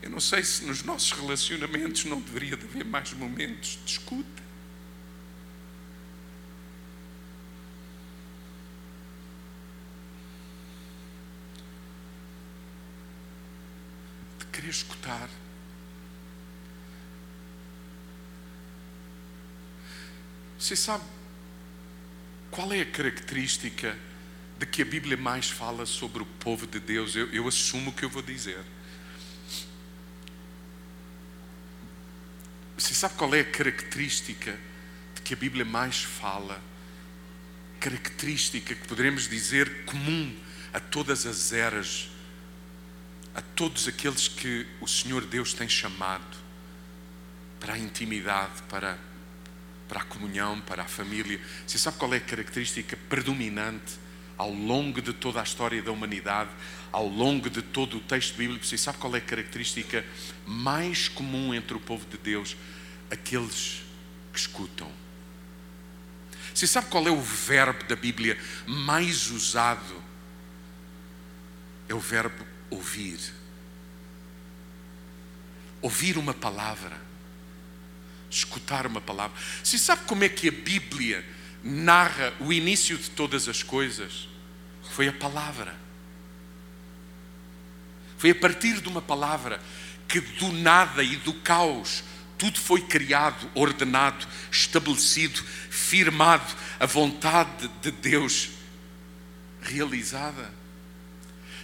eu 0.00 0.08
não 0.08 0.20
sei 0.20 0.44
se 0.44 0.64
nos 0.64 0.84
nossos 0.84 1.10
relacionamentos 1.10 2.04
não 2.04 2.20
deveria 2.20 2.54
haver 2.54 2.84
mais 2.84 3.12
momentos 3.12 3.76
de 3.84 3.90
escuta. 3.90 4.46
querer 14.52 14.70
escutar. 14.70 15.28
Você 20.58 20.74
sabe 20.74 21.04
qual 22.50 22.72
é 22.72 22.80
a 22.80 22.90
característica 22.90 23.94
de 24.58 24.66
que 24.66 24.82
a 24.82 24.84
Bíblia 24.84 25.16
mais 25.16 25.50
fala 25.50 25.84
sobre 25.84 26.22
o 26.22 26.26
povo 26.26 26.66
de 26.66 26.80
Deus? 26.80 27.14
Eu, 27.14 27.28
eu 27.32 27.46
assumo 27.46 27.90
o 27.90 27.92
que 27.92 28.04
eu 28.04 28.10
vou 28.10 28.22
dizer. 28.22 28.64
Você 32.76 32.94
sabe 32.94 33.14
qual 33.14 33.34
é 33.34 33.40
a 33.40 33.44
característica 33.44 34.58
de 35.14 35.22
que 35.22 35.34
a 35.34 35.36
Bíblia 35.36 35.64
mais 35.64 36.02
fala? 36.02 36.60
Característica 37.80 38.74
que 38.74 38.88
poderemos 38.88 39.28
dizer 39.28 39.84
comum 39.84 40.34
a 40.72 40.80
todas 40.80 41.26
as 41.26 41.52
eras 41.52 42.10
a 43.36 43.42
todos 43.42 43.86
aqueles 43.86 44.28
que 44.28 44.66
o 44.80 44.88
Senhor 44.88 45.26
Deus 45.26 45.52
tem 45.52 45.68
chamado 45.68 46.24
para 47.60 47.74
a 47.74 47.78
intimidade, 47.78 48.62
para, 48.62 48.98
para 49.86 50.00
a 50.00 50.04
comunhão, 50.04 50.58
para 50.62 50.84
a 50.84 50.88
família. 50.88 51.38
Você 51.66 51.76
sabe 51.76 51.98
qual 51.98 52.14
é 52.14 52.16
a 52.16 52.20
característica 52.20 52.96
predominante 53.10 54.05
ao 54.36 54.52
longo 54.52 55.00
de 55.00 55.12
toda 55.12 55.40
a 55.40 55.42
história 55.42 55.82
da 55.82 55.90
humanidade, 55.90 56.50
ao 56.92 57.06
longo 57.06 57.48
de 57.48 57.62
todo 57.62 57.96
o 57.96 58.00
texto 58.00 58.36
bíblico? 58.36 58.64
Você 58.64 58.78
sabe 58.78 58.98
qual 58.98 59.14
é 59.14 59.18
a 59.18 59.22
característica 59.22 60.04
mais 60.46 61.08
comum 61.08 61.54
entre 61.54 61.76
o 61.76 61.80
povo 61.80 62.06
de 62.10 62.18
Deus? 62.18 62.56
Aqueles 63.10 63.82
que 64.32 64.38
escutam. 64.38 64.90
Você 66.54 66.66
sabe 66.66 66.88
qual 66.88 67.06
é 67.06 67.10
o 67.10 67.20
verbo 67.20 67.84
da 67.84 67.96
Bíblia 67.96 68.38
mais 68.66 69.30
usado? 69.30 70.02
É 71.88 71.94
o 71.94 72.00
verbo 72.00 72.46
ouvir. 72.70 73.18
Ouvir 75.82 76.16
uma 76.16 76.34
palavra. 76.34 77.00
Escutar 78.30 78.86
uma 78.86 79.00
palavra. 79.00 79.36
Se 79.62 79.78
sabe 79.78 80.04
como 80.06 80.24
é 80.24 80.28
que 80.28 80.48
a 80.48 80.52
Bíblia 80.52 81.24
narra 81.66 82.32
o 82.40 82.52
início 82.52 82.96
de 82.96 83.10
todas 83.10 83.48
as 83.48 83.62
coisas? 83.62 84.28
Foi 84.90 85.08
a 85.08 85.12
palavra. 85.12 85.74
Foi 88.18 88.30
a 88.30 88.34
partir 88.34 88.80
de 88.80 88.88
uma 88.88 89.02
palavra 89.02 89.60
que 90.08 90.20
do 90.20 90.52
nada 90.52 91.02
e 91.02 91.16
do 91.16 91.34
caos 91.34 92.02
tudo 92.38 92.58
foi 92.58 92.82
criado, 92.82 93.50
ordenado, 93.54 94.26
estabelecido, 94.50 95.42
firmado, 95.70 96.54
a 96.78 96.86
vontade 96.86 97.68
de 97.80 97.90
Deus 97.90 98.50
realizada. 99.62 100.52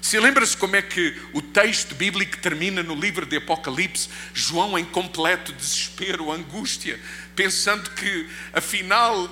Se 0.00 0.18
lembra-se 0.18 0.56
como 0.56 0.74
é 0.74 0.82
que 0.82 1.16
o 1.32 1.40
texto 1.40 1.94
bíblico 1.94 2.38
termina 2.38 2.82
no 2.82 2.94
livro 2.94 3.24
de 3.24 3.36
Apocalipse, 3.36 4.08
João 4.34 4.76
em 4.78 4.84
completo 4.84 5.52
desespero, 5.52 6.32
angústia, 6.32 6.98
pensando 7.36 7.90
que 7.90 8.28
afinal, 8.52 9.30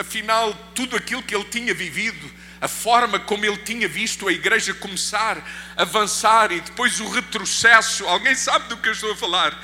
afinal 0.00 0.54
tudo 0.74 0.96
aquilo 0.96 1.22
que 1.22 1.34
ele 1.34 1.44
tinha 1.44 1.74
vivido, 1.74 2.30
a 2.58 2.66
forma 2.66 3.18
como 3.20 3.44
ele 3.44 3.58
tinha 3.58 3.86
visto 3.86 4.26
a 4.26 4.32
igreja 4.32 4.72
começar, 4.72 5.46
avançar 5.76 6.50
e 6.52 6.60
depois 6.60 7.00
o 7.00 7.08
retrocesso, 7.08 8.06
alguém 8.06 8.34
sabe 8.34 8.68
do 8.68 8.78
que 8.78 8.88
eu 8.88 8.92
estou 8.92 9.12
a 9.12 9.16
falar? 9.16 9.56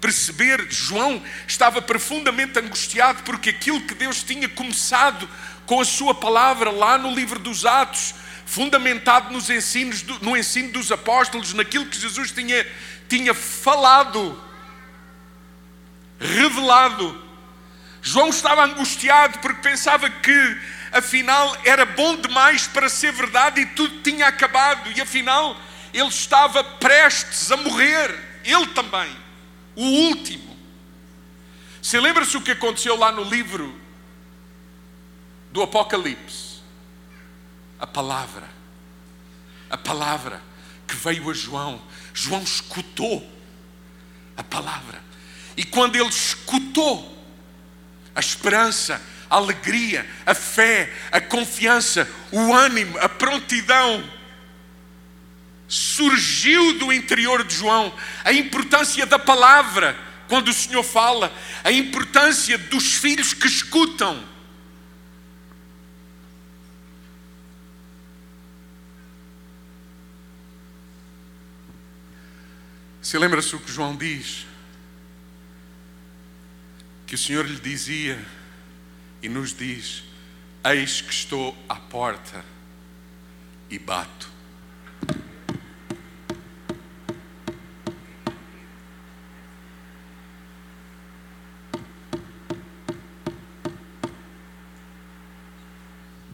Perceber, 0.00 0.66
João 0.70 1.22
estava 1.46 1.80
profundamente 1.80 2.58
angustiado 2.58 3.22
porque 3.22 3.50
aquilo 3.50 3.82
que 3.82 3.94
Deus 3.94 4.22
tinha 4.22 4.48
começado 4.48 5.28
com 5.66 5.80
a 5.80 5.84
sua 5.84 6.14
palavra 6.14 6.70
lá 6.70 6.96
no 6.96 7.14
livro 7.14 7.38
dos 7.38 7.64
Atos, 7.64 8.14
fundamentado 8.46 9.32
nos 9.32 9.48
ensinos, 9.48 10.02
no 10.20 10.36
ensino 10.36 10.72
dos 10.72 10.90
apóstolos, 10.90 11.52
naquilo 11.52 11.86
que 11.86 12.00
Jesus 12.00 12.32
tinha, 12.32 12.66
tinha 13.08 13.32
falado, 13.34 14.42
revelado. 16.18 17.31
João 18.02 18.28
estava 18.28 18.64
angustiado 18.64 19.38
porque 19.38 19.62
pensava 19.62 20.10
que 20.10 20.60
afinal 20.90 21.56
era 21.64 21.86
bom 21.86 22.16
demais 22.16 22.66
para 22.66 22.88
ser 22.88 23.12
verdade 23.12 23.62
e 23.62 23.66
tudo 23.66 24.02
tinha 24.02 24.26
acabado, 24.26 24.90
e 24.94 25.00
afinal 25.00 25.56
ele 25.94 26.08
estava 26.08 26.62
prestes 26.62 27.50
a 27.50 27.56
morrer, 27.56 28.10
ele 28.44 28.66
também, 28.68 29.16
o 29.74 29.84
último. 29.84 30.58
Você 31.80 31.98
lembra-se 31.98 32.36
o 32.36 32.42
que 32.42 32.50
aconteceu 32.50 32.96
lá 32.96 33.10
no 33.10 33.24
livro 33.24 33.80
do 35.50 35.62
Apocalipse? 35.62 36.52
a 37.82 37.86
palavra. 37.86 38.48
A 39.68 39.76
palavra 39.76 40.40
que 40.86 40.94
veio 40.94 41.28
a 41.28 41.34
João. 41.34 41.82
João 42.14 42.40
escutou 42.40 43.28
a 44.36 44.44
palavra. 44.44 45.02
E 45.56 45.64
quando 45.64 45.96
ele 45.96 46.08
escutou 46.08 47.11
a 48.14 48.20
esperança, 48.20 49.00
a 49.28 49.36
alegria, 49.36 50.06
a 50.26 50.34
fé, 50.34 50.92
a 51.10 51.20
confiança, 51.20 52.08
o 52.30 52.52
ânimo, 52.52 52.98
a 52.98 53.08
prontidão, 53.08 54.04
surgiu 55.66 56.78
do 56.78 56.92
interior 56.92 57.42
de 57.42 57.54
João 57.54 57.94
a 58.24 58.32
importância 58.32 59.06
da 59.06 59.18
palavra, 59.18 59.98
quando 60.28 60.48
o 60.48 60.52
Senhor 60.52 60.82
fala, 60.82 61.32
a 61.64 61.72
importância 61.72 62.58
dos 62.58 62.94
filhos 62.94 63.32
que 63.32 63.46
escutam. 63.46 64.22
Se 73.00 73.18
lembra-se 73.18 73.56
o 73.56 73.58
que 73.58 73.72
João 73.72 73.96
diz? 73.96 74.46
Que 77.12 77.16
o 77.16 77.18
Senhor 77.18 77.44
lhe 77.44 77.60
dizia 77.60 78.18
e 79.22 79.28
nos 79.28 79.54
diz: 79.54 80.02
Eis 80.64 81.02
que 81.02 81.12
estou 81.12 81.54
à 81.68 81.74
porta 81.74 82.42
e 83.68 83.78
bato. 83.78 84.30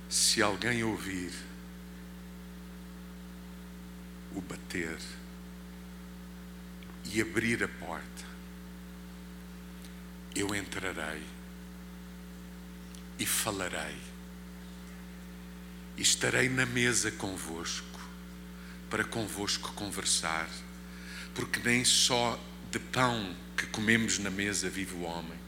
Se 0.08 0.40
alguém 0.40 0.84
ouvir 0.84 1.32
o 4.32 4.40
bater, 4.40 4.96
e 7.06 7.20
abrir 7.20 7.64
a 7.64 7.68
porta, 7.68 8.24
eu 10.40 10.54
entrarei 10.54 11.22
e 13.18 13.26
falarei, 13.26 13.96
e 15.96 16.02
estarei 16.02 16.48
na 16.48 16.64
mesa 16.64 17.10
convosco, 17.10 17.98
para 18.88 19.04
convosco 19.04 19.72
conversar, 19.72 20.48
porque 21.34 21.60
nem 21.60 21.84
só 21.84 22.38
de 22.70 22.78
pão 22.78 23.36
que 23.56 23.66
comemos 23.66 24.18
na 24.18 24.30
mesa 24.30 24.70
vive 24.70 24.94
o 24.94 25.02
homem, 25.02 25.38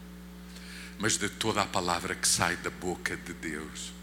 mas 0.99 1.17
de 1.17 1.29
toda 1.29 1.61
a 1.61 1.65
palavra 1.65 2.13
que 2.13 2.27
sai 2.27 2.57
da 2.57 2.69
boca 2.69 3.15
de 3.15 3.33
Deus. 3.33 3.93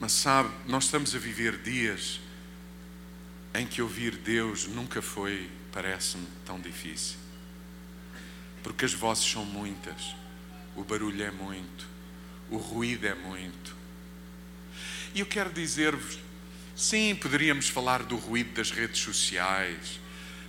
Mas 0.00 0.12
sabe, 0.12 0.50
nós 0.66 0.84
estamos 0.84 1.14
a 1.14 1.18
viver 1.18 1.58
dias 1.58 2.20
em 3.58 3.66
que 3.66 3.82
ouvir 3.82 4.16
Deus 4.16 4.66
nunca 4.68 5.02
foi, 5.02 5.50
parece-me, 5.72 6.26
tão 6.46 6.60
difícil. 6.60 7.16
Porque 8.62 8.84
as 8.84 8.92
vozes 8.92 9.24
são 9.24 9.44
muitas, 9.44 10.14
o 10.76 10.84
barulho 10.84 11.22
é 11.22 11.30
muito, 11.30 11.86
o 12.50 12.56
ruído 12.56 13.06
é 13.06 13.14
muito. 13.14 13.76
E 15.12 15.20
eu 15.20 15.26
quero 15.26 15.52
dizer-vos, 15.52 16.18
sim, 16.76 17.16
poderíamos 17.16 17.68
falar 17.68 18.04
do 18.04 18.16
ruído 18.16 18.54
das 18.54 18.70
redes 18.70 19.00
sociais, 19.00 19.98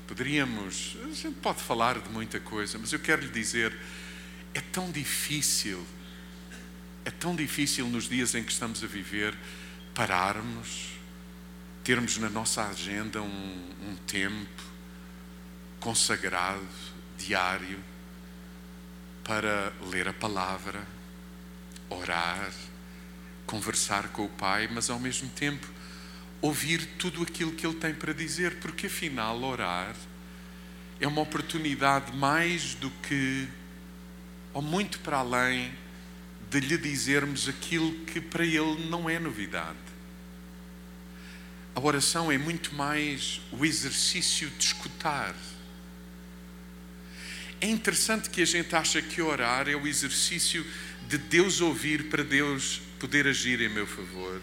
poderíamos, 0.07 0.95
a 1.03 1.13
gente 1.13 1.39
pode 1.41 1.61
falar 1.61 1.99
de 1.99 2.09
muita 2.09 2.39
coisa, 2.39 2.77
mas 2.77 2.93
eu 2.93 2.99
quero 2.99 3.23
lhe 3.23 3.29
dizer, 3.29 3.75
é 4.53 4.61
tão 4.61 4.91
difícil, 4.91 5.83
é 7.05 7.09
tão 7.11 7.35
difícil 7.35 7.87
nos 7.87 8.07
dias 8.07 8.35
em 8.35 8.43
que 8.43 8.51
estamos 8.51 8.83
a 8.83 8.87
viver 8.87 9.35
pararmos, 9.95 10.98
termos 11.89 12.19
na 12.19 12.29
nossa 12.29 12.67
agenda 12.67 13.19
um, 13.19 13.73
um 13.81 13.95
tempo 14.05 14.61
consagrado, 15.79 16.61
diário, 17.17 17.79
para 19.23 19.73
ler 19.89 20.07
a 20.07 20.13
palavra, 20.13 20.85
orar, 21.89 22.51
conversar 23.47 24.09
com 24.09 24.25
o 24.25 24.29
Pai, 24.29 24.69
mas 24.71 24.91
ao 24.91 24.99
mesmo 24.99 25.29
tempo 25.29 25.67
ouvir 26.39 26.85
tudo 26.99 27.23
aquilo 27.23 27.53
que 27.53 27.65
Ele 27.65 27.77
tem 27.77 27.95
para 27.95 28.13
dizer, 28.13 28.59
porque 28.59 28.85
afinal, 28.85 29.41
orar 29.41 29.95
é 30.99 31.07
uma 31.07 31.21
oportunidade 31.21 32.15
mais 32.15 32.75
do 32.75 32.91
que, 32.91 33.47
ou 34.53 34.61
muito 34.61 34.99
para 34.99 35.17
além, 35.17 35.73
de 36.51 36.59
lhe 36.59 36.77
dizermos 36.77 37.49
aquilo 37.49 38.05
que 38.05 38.21
para 38.21 38.45
Ele 38.45 38.87
não 38.87 39.09
é 39.09 39.17
novidade. 39.17 39.98
A 41.79 41.81
oração 41.81 42.29
é 42.29 42.37
muito 42.37 42.75
mais 42.75 43.39
o 43.53 43.65
exercício 43.65 44.49
de 44.49 44.65
escutar. 44.65 45.33
É 47.61 47.67
interessante 47.69 48.29
que 48.29 48.41
a 48.41 48.45
gente 48.45 48.75
acha 48.75 49.01
que 49.01 49.21
orar 49.21 49.69
é 49.69 49.77
o 49.77 49.87
exercício 49.87 50.65
de 51.07 51.17
Deus 51.17 51.61
ouvir 51.61 52.09
para 52.09 52.21
Deus 52.21 52.81
poder 52.99 53.25
agir 53.27 53.61
em 53.61 53.69
meu 53.69 53.87
favor. 53.87 54.41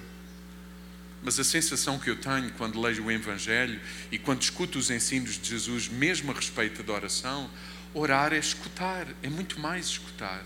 Mas 1.22 1.38
a 1.38 1.44
sensação 1.44 1.98
que 1.98 2.08
eu 2.08 2.16
tenho 2.16 2.50
quando 2.52 2.80
leio 2.80 3.04
o 3.04 3.12
Evangelho 3.12 3.82
e 4.10 4.18
quando 4.18 4.40
escuto 4.40 4.78
os 4.78 4.90
ensinos 4.90 5.38
de 5.38 5.50
Jesus, 5.50 5.88
mesmo 5.88 6.32
a 6.32 6.34
respeito 6.34 6.82
da 6.82 6.94
oração, 6.94 7.50
orar 7.92 8.32
é 8.32 8.38
escutar, 8.38 9.06
é 9.22 9.28
muito 9.28 9.60
mais 9.60 9.84
escutar. 9.88 10.42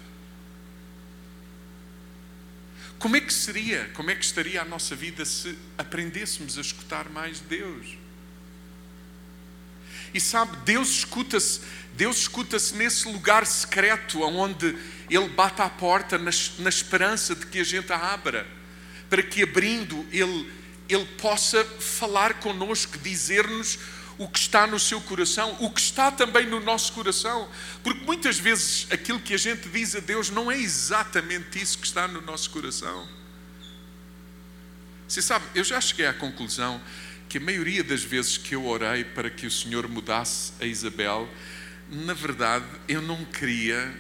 Como 3.01 3.17
é 3.17 3.21
que 3.23 3.33
seria, 3.33 3.91
como 3.95 4.11
é 4.11 4.15
que 4.15 4.23
estaria 4.23 4.61
a 4.61 4.65
nossa 4.65 4.95
vida 4.95 5.25
se 5.25 5.57
aprendêssemos 5.79 6.59
a 6.59 6.61
escutar 6.61 7.09
mais 7.09 7.41
Deus? 7.41 7.97
E 10.13 10.21
sabe, 10.21 10.55
Deus 10.67 10.91
escuta-se, 10.91 11.63
Deus 11.95 12.19
escuta-se 12.19 12.75
nesse 12.77 13.09
lugar 13.09 13.47
secreto 13.47 14.21
onde 14.21 14.77
Ele 15.09 15.29
bate 15.31 15.63
à 15.63 15.71
porta 15.71 16.19
na, 16.19 16.31
na 16.59 16.69
esperança 16.69 17.35
de 17.35 17.47
que 17.47 17.61
a 17.61 17.65
gente 17.65 17.91
a 17.91 18.13
abra, 18.13 18.47
para 19.09 19.23
que 19.23 19.45
abrindo 19.45 20.07
Ele, 20.13 20.53
Ele 20.87 21.07
possa 21.23 21.65
falar 21.65 22.35
connosco, 22.35 22.99
dizer-nos 22.99 23.79
o 24.21 24.29
que 24.29 24.39
está 24.39 24.67
no 24.67 24.79
seu 24.79 25.01
coração, 25.01 25.57
o 25.61 25.71
que 25.71 25.81
está 25.81 26.13
também 26.13 26.47
no 26.47 26.61
nosso 26.61 26.93
coração, 26.93 27.49
porque 27.83 28.05
muitas 28.05 28.39
vezes 28.39 28.87
aquilo 28.91 29.19
que 29.19 29.33
a 29.33 29.39
gente 29.39 29.67
diz 29.71 29.97
a 29.97 30.01
Deus 30.01 30.29
não 30.29 30.53
é 30.53 30.59
exatamente 30.59 31.59
isso 31.59 31.79
que 31.79 31.87
está 31.87 32.07
no 32.07 32.21
nosso 32.21 32.51
coração. 32.51 33.09
Você 35.09 35.23
sabe, 35.23 35.47
eu 35.55 35.65
já 35.65 35.81
cheguei 35.81 36.07
à 36.07 36.13
conclusão 36.13 36.79
que 37.31 37.39
a 37.39 37.41
maioria 37.41 37.83
das 37.83 38.03
vezes 38.03 38.37
que 38.37 38.55
eu 38.55 38.67
orei 38.67 39.05
para 39.05 39.31
que 39.31 39.47
o 39.47 39.51
Senhor 39.51 39.89
mudasse 39.89 40.53
a 40.61 40.67
Isabel, 40.67 41.27
na 41.89 42.13
verdade 42.13 42.67
eu 42.87 43.01
não 43.01 43.25
queria 43.25 43.91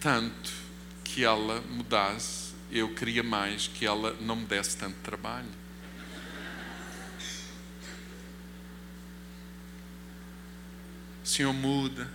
tanto 0.00 0.52
que 1.04 1.22
ela 1.22 1.60
mudasse, 1.68 2.54
eu 2.72 2.94
queria 2.94 3.22
mais 3.22 3.68
que 3.68 3.84
ela 3.84 4.16
não 4.22 4.36
me 4.36 4.46
desse 4.46 4.74
tanto 4.78 4.96
trabalho. 5.02 5.65
Senhor, 11.26 11.52
muda, 11.52 12.08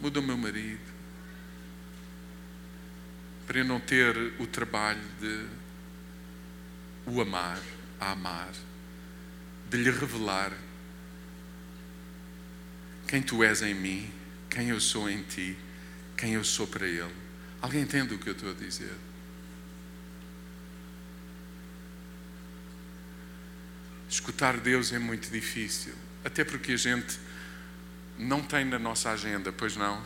muda 0.00 0.18
o 0.18 0.22
meu 0.24 0.36
marido, 0.36 0.82
para 3.46 3.60
eu 3.60 3.64
não 3.64 3.78
ter 3.78 4.16
o 4.40 4.46
trabalho 4.46 5.00
de 5.20 5.46
o 7.06 7.20
amar, 7.20 7.60
a 8.00 8.10
amar 8.10 8.50
de 9.70 9.76
lhe 9.76 9.88
revelar 9.88 10.52
quem 13.06 13.22
tu 13.22 13.44
és 13.44 13.62
em 13.62 13.72
mim, 13.72 14.12
quem 14.50 14.70
eu 14.70 14.80
sou 14.80 15.08
em 15.08 15.22
ti, 15.22 15.56
quem 16.16 16.34
eu 16.34 16.42
sou 16.42 16.66
para 16.66 16.88
Ele. 16.88 17.14
Alguém 17.62 17.82
entende 17.82 18.14
o 18.14 18.18
que 18.18 18.30
eu 18.30 18.32
estou 18.32 18.50
a 18.50 18.54
dizer? 18.54 18.96
Escutar 24.10 24.56
Deus 24.56 24.92
é 24.92 24.98
muito 24.98 25.30
difícil, 25.30 25.94
até 26.24 26.42
porque 26.42 26.72
a 26.72 26.76
gente 26.76 27.27
não 28.18 28.42
tem 28.42 28.64
na 28.64 28.78
nossa 28.78 29.10
agenda, 29.10 29.52
pois 29.52 29.76
não, 29.76 30.02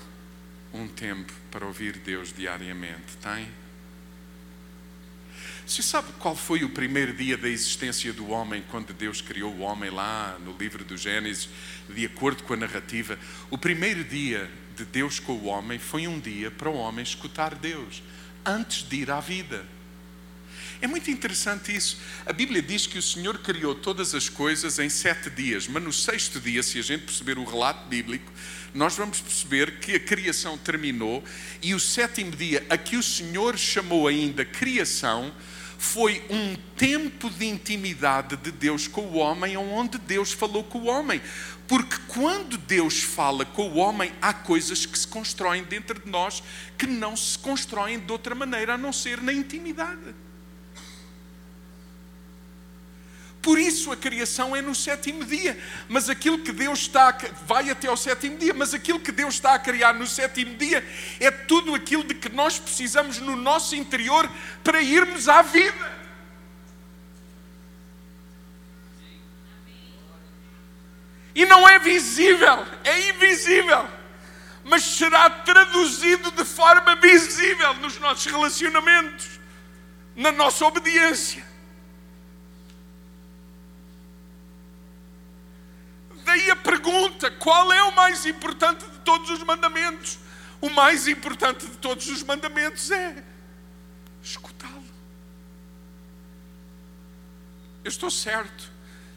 um 0.73 0.87
tempo 0.87 1.33
para 1.51 1.67
ouvir 1.67 1.99
Deus 1.99 2.33
diariamente. 2.33 3.17
Tem? 3.21 3.49
Você 5.67 5.83
sabe 5.83 6.13
qual 6.19 6.35
foi 6.35 6.65
o 6.65 6.71
primeiro 6.71 7.15
dia 7.15 7.37
da 7.37 7.49
existência 7.49 8.13
do 8.13 8.29
homem 8.29 8.65
quando 8.71 8.93
Deus 8.93 9.21
criou 9.21 9.53
o 9.53 9.61
homem 9.61 9.91
lá 9.91 10.39
no 10.45 10.57
livro 10.57 10.85
do 10.85 10.97
Gênesis, 10.97 11.49
de 11.89 12.05
acordo 12.05 12.43
com 12.43 12.53
a 12.53 12.57
narrativa? 12.57 13.19
O 13.51 13.57
primeiro 13.57 14.05
dia 14.05 14.51
de 14.77 14.85
Deus 14.85 15.19
com 15.19 15.33
o 15.33 15.45
homem 15.45 15.79
foi 15.79 16.07
um 16.07 16.19
dia 16.19 16.51
para 16.51 16.69
o 16.69 16.75
homem 16.75 17.03
escutar 17.03 17.55
Deus, 17.55 18.03
antes 18.45 18.83
de 18.83 18.97
ir 18.97 19.11
à 19.11 19.21
vida. 19.21 19.65
É 20.83 20.89
muito 20.89 21.13
interessante 21.13 21.73
isso. 21.73 21.97
A 22.27 22.33
Bíblia 22.33 22.61
diz 22.61 22.89
que 22.89 22.99
o 22.99 23.03
Senhor 23.03 23.39
criou 23.39 23.73
todas 23.73 24.17
as 24.17 24.29
coisas 24.29 24.81
em 24.81 24.89
sete 24.89 25.31
dias, 25.31 25.69
mas 25.69 25.81
no 25.81 25.93
sexto 25.93 26.41
dia, 26.41 26.61
se 26.61 26.77
a 26.77 26.83
gente 26.83 27.05
perceber 27.05 27.39
o 27.39 27.45
relato 27.45 27.87
bíblico, 27.87 28.33
nós 28.75 28.97
vamos 28.97 29.21
perceber 29.21 29.79
que 29.79 29.93
a 29.93 30.01
criação 30.01 30.59
terminou 30.59 31.23
e 31.63 31.73
o 31.73 31.79
sétimo 31.79 32.33
dia, 32.33 32.67
a 32.69 32.77
que 32.77 32.97
o 32.97 33.03
Senhor 33.03 33.57
chamou 33.57 34.09
ainda 34.09 34.45
criação, 34.45 35.33
foi 35.79 36.21
um 36.29 36.57
tempo 36.77 37.31
de 37.31 37.47
intimidade 37.47 38.37
de 38.37 38.51
Deus 38.51 38.89
com 38.89 39.03
o 39.03 39.19
homem, 39.19 39.57
onde 39.57 39.99
Deus 39.99 40.33
falou 40.33 40.65
com 40.65 40.81
o 40.81 40.87
homem. 40.87 41.23
Porque 41.69 41.97
quando 42.09 42.59
Deus 42.59 43.05
fala 43.05 43.45
com 43.45 43.69
o 43.69 43.77
homem, 43.77 44.13
há 44.21 44.35
coisas 44.35 44.85
que 44.85 44.99
se 44.99 45.07
constroem 45.07 45.63
dentro 45.63 46.01
de 46.01 46.11
nós 46.11 46.43
que 46.77 46.89
não 46.89 47.17
se 47.17 47.39
constroem 47.39 48.01
de 48.01 48.11
outra 48.11 48.35
maneira 48.35 48.75
a 48.75 48.79
não 48.79 48.93
ser 48.93 49.23
na 49.23 49.33
intimidade. 49.33 50.13
Por 53.43 53.59
isso 53.59 53.91
a 53.91 53.97
criação 53.97 54.55
é 54.55 54.63
no 54.63 54.73
sétimo 54.73 55.25
dia. 55.25 55.59
Mas 55.89 56.09
aquilo 56.09 56.39
que 56.39 56.53
Deus 56.53 56.79
está 56.79 57.09
a, 57.09 57.17
vai 57.45 57.69
até 57.69 57.89
ao 57.89 57.97
sétimo 57.97 58.39
dia, 58.39 58.55
mas 58.55 58.73
aquilo 58.73 59.01
que 59.01 59.11
Deus 59.11 59.35
está 59.35 59.55
a 59.55 59.59
criar 59.59 59.93
no 59.95 60.07
sétimo 60.07 60.55
dia 60.57 60.87
é 61.19 61.29
tudo 61.29 61.75
aquilo 61.75 62.05
de 62.05 62.15
que 62.15 62.29
nós 62.29 62.61
precisamos 62.61 63.19
no 63.19 63.35
nosso 63.35 63.75
interior 63.75 64.31
para 64.63 64.81
irmos 64.81 65.29
à 65.29 65.43
vida. 65.43 66.03
E 71.35 71.45
não 71.45 71.69
é 71.69 71.79
visível, 71.81 72.65
é 72.85 73.09
invisível, 73.09 73.89
mas 74.63 74.85
será 74.85 75.29
traduzido 75.31 76.31
de 76.31 76.45
forma 76.45 76.95
visível 76.97 77.75
nos 77.75 77.99
nossos 77.99 78.27
relacionamentos, 78.27 79.41
na 80.15 80.31
nossa 80.31 80.65
obediência. 80.67 81.52
Daí 86.25 86.51
a 86.51 86.57
pergunta: 86.57 87.31
qual 87.31 87.73
é 87.73 87.83
o 87.85 87.95
mais 87.95 88.27
importante 88.27 88.85
de 88.85 88.99
todos 89.01 89.31
os 89.31 89.43
mandamentos? 89.43 90.19
O 90.61 90.71
mais 90.71 91.09
importante 91.09 91.67
de 91.67 91.77
todos 91.79 92.09
os 92.09 92.23
mandamentos 92.23 92.91
é 92.91 93.25
escutá-lo. 94.23 94.85
Eu 97.85 97.89
estou 97.89 98.11
certo 98.11 98.71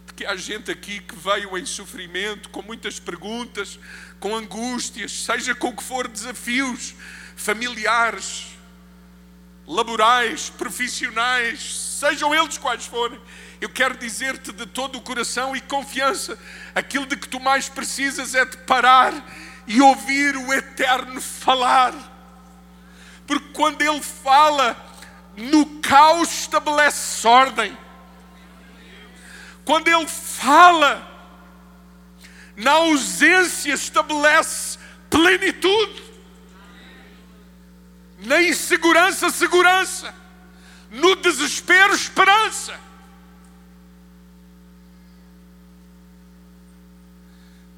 de 0.08 0.14
que 0.14 0.26
há 0.26 0.36
gente 0.36 0.72
aqui 0.72 1.00
que 1.00 1.16
veio 1.16 1.56
em 1.56 1.66
sofrimento, 1.66 2.50
com 2.50 2.64
muitas 2.64 3.00
perguntas, 3.00 3.80
com 4.20 4.36
angústias, 4.36 5.12
seja 5.12 5.54
com 5.54 5.68
o 5.68 5.76
que 5.76 5.84
for 5.84 6.08
desafios 6.08 6.96
familiares, 7.36 8.48
laborais, 9.68 10.50
profissionais, 10.50 11.76
sejam 12.00 12.34
eles 12.34 12.58
quais 12.58 12.86
forem, 12.86 13.20
eu 13.62 13.70
quero 13.70 13.98
dizer-te 13.98 14.52
de 14.52 14.66
todo 14.66 14.98
o 14.98 15.02
coração 15.02 15.56
e 15.56 15.62
confiança: 15.62 16.38
aquilo 16.74 17.06
de 17.06 17.16
que 17.16 17.28
tu 17.28 17.40
mais 17.40 17.70
precisas 17.70 18.36
é 18.36 18.46
de 18.46 18.58
parar 18.58 19.14
e 19.68 19.82
ouvir 19.82 20.36
o 20.36 20.54
Eterno 20.54 21.22
falar. 21.22 21.94
Porque 23.26 23.50
quando 23.54 23.82
Ele 23.82 24.02
fala, 24.02 24.76
no 25.36 25.80
caos 25.80 26.30
estabelece 26.42 27.28
ordem. 27.28 27.78
Quando 29.64 29.88
Ele 29.88 30.08
fala, 30.08 31.12
na 32.56 32.72
ausência 32.72 33.74
estabelece 33.74 34.78
plenitude. 35.10 36.04
Na 38.20 38.42
insegurança, 38.42 39.30
segurança. 39.30 40.14
No 40.92 41.16
desespero, 41.16 41.94
esperança. 41.94 42.80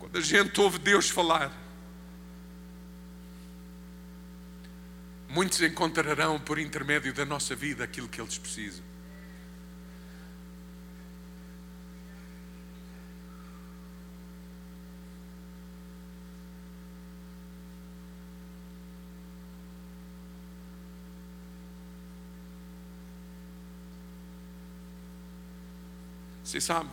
Quando 0.08 0.20
a 0.20 0.22
gente 0.22 0.62
ouve 0.62 0.80
Deus 0.80 1.10
falar, 1.10 1.52
muitos 5.28 5.62
encontrarão 5.62 6.40
por 6.40 6.58
intermédio 6.58 7.14
da 7.14 7.26
nossa 7.26 7.54
vida 7.54 7.84
aquilo 7.84 8.08
que 8.08 8.22
eles 8.22 8.38
precisam. 8.38 8.86
Você 26.46 26.62
sabe, 26.62 26.90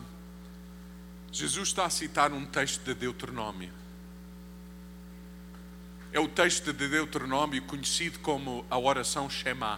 Jesus 1.35 1.67
está 1.67 1.85
a 1.85 1.89
citar 1.89 2.31
um 2.31 2.45
texto 2.45 2.81
de 2.85 2.93
Deuteronômio. 2.93 3.69
É 6.13 6.17
o 6.17 6.29
texto 6.29 6.71
de 6.71 6.87
Deuteronômio 6.87 7.61
conhecido 7.63 8.19
como 8.19 8.65
a 8.69 8.79
oração 8.79 9.29
Shema. 9.29 9.77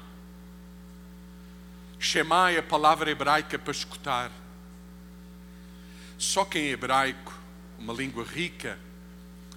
Shema 1.97 2.51
é 2.51 2.59
a 2.59 2.63
palavra 2.63 3.09
hebraica 3.09 3.57
para 3.57 3.71
escutar. 3.71 4.31
Só 6.15 6.45
que 6.45 6.59
em 6.59 6.67
hebraico, 6.67 7.33
uma 7.79 7.91
língua 7.91 8.23
rica, 8.23 8.77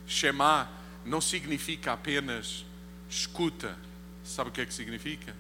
Shema 0.07 0.71
não 1.05 1.21
significa 1.21 1.93
apenas 1.93 2.65
escuta. 3.11 3.77
Sabe 4.25 4.49
o 4.49 4.53
que 4.55 4.63
é 4.63 4.65
que 4.65 4.73
significa? 4.73 5.37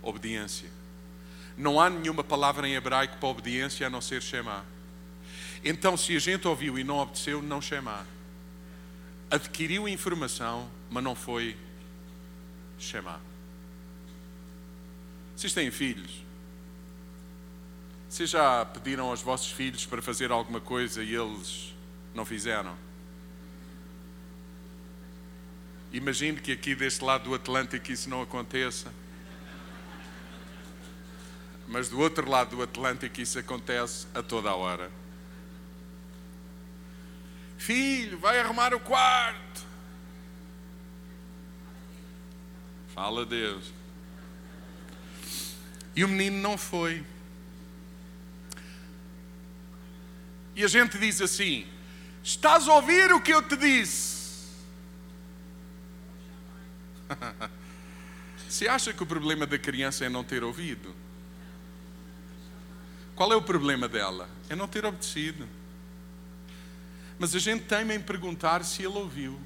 Obediência. 0.00 0.70
Não 1.54 1.78
há 1.78 1.90
nenhuma 1.90 2.24
palavra 2.24 2.66
em 2.66 2.76
hebraico 2.76 3.18
para 3.18 3.28
obediência 3.28 3.86
a 3.86 3.90
não 3.90 4.00
ser 4.00 4.22
Shema. 4.22 4.64
Então, 5.64 5.96
se 5.96 6.16
a 6.16 6.18
gente 6.18 6.48
ouviu 6.48 6.78
e 6.78 6.84
não 6.84 6.96
obedeceu, 6.96 7.42
não 7.42 7.60
Shema. 7.60 8.06
Adquiriu 9.30 9.86
informação, 9.88 10.70
mas 10.90 11.04
não 11.04 11.14
foi 11.14 11.56
Shema. 12.78 13.20
Vocês 15.36 15.52
têm 15.52 15.70
filhos? 15.70 16.22
Vocês 18.08 18.30
já 18.30 18.64
pediram 18.64 19.08
aos 19.08 19.22
vossos 19.22 19.52
filhos 19.52 19.86
para 19.86 20.02
fazer 20.02 20.32
alguma 20.32 20.60
coisa 20.60 21.02
e 21.02 21.14
eles 21.14 21.74
não 22.14 22.24
fizeram? 22.24 22.76
Imagine 25.92 26.40
que 26.40 26.52
aqui 26.52 26.74
deste 26.74 27.04
lado 27.04 27.24
do 27.24 27.34
Atlântico 27.34 27.90
isso 27.90 28.08
não 28.08 28.22
aconteça. 28.22 28.92
Mas 31.68 31.88
do 31.88 32.00
outro 32.00 32.28
lado 32.28 32.56
do 32.56 32.62
Atlântico 32.62 33.20
isso 33.20 33.38
acontece 33.38 34.06
a 34.14 34.22
toda 34.22 34.50
a 34.50 34.56
hora. 34.56 34.90
Filho, 37.60 38.18
vai 38.18 38.40
arrumar 38.40 38.72
o 38.72 38.80
quarto. 38.80 39.66
Fala 42.94 43.26
Deus. 43.26 43.70
E 45.94 46.02
o 46.02 46.08
menino 46.08 46.38
não 46.38 46.56
foi. 46.56 47.04
E 50.56 50.64
a 50.64 50.68
gente 50.68 50.98
diz 50.98 51.20
assim: 51.20 51.66
Estás 52.24 52.66
a 52.66 52.72
ouvir 52.72 53.12
o 53.12 53.20
que 53.20 53.30
eu 53.30 53.42
te 53.42 53.58
disse? 53.58 54.48
Você 58.48 58.68
acha 58.68 58.94
que 58.94 59.02
o 59.02 59.06
problema 59.06 59.46
da 59.46 59.58
criança 59.58 60.06
é 60.06 60.08
não 60.08 60.24
ter 60.24 60.42
ouvido? 60.42 60.96
Qual 63.14 63.30
é 63.30 63.36
o 63.36 63.42
problema 63.42 63.86
dela? 63.86 64.30
É 64.48 64.56
não 64.56 64.66
ter 64.66 64.86
obedecido. 64.86 65.59
Mas 67.20 67.34
a 67.34 67.38
gente 67.38 67.64
teme 67.64 67.94
em 67.94 68.00
perguntar 68.00 68.64
se 68.64 68.82
ele 68.82 68.96
ouviu. 68.96 69.38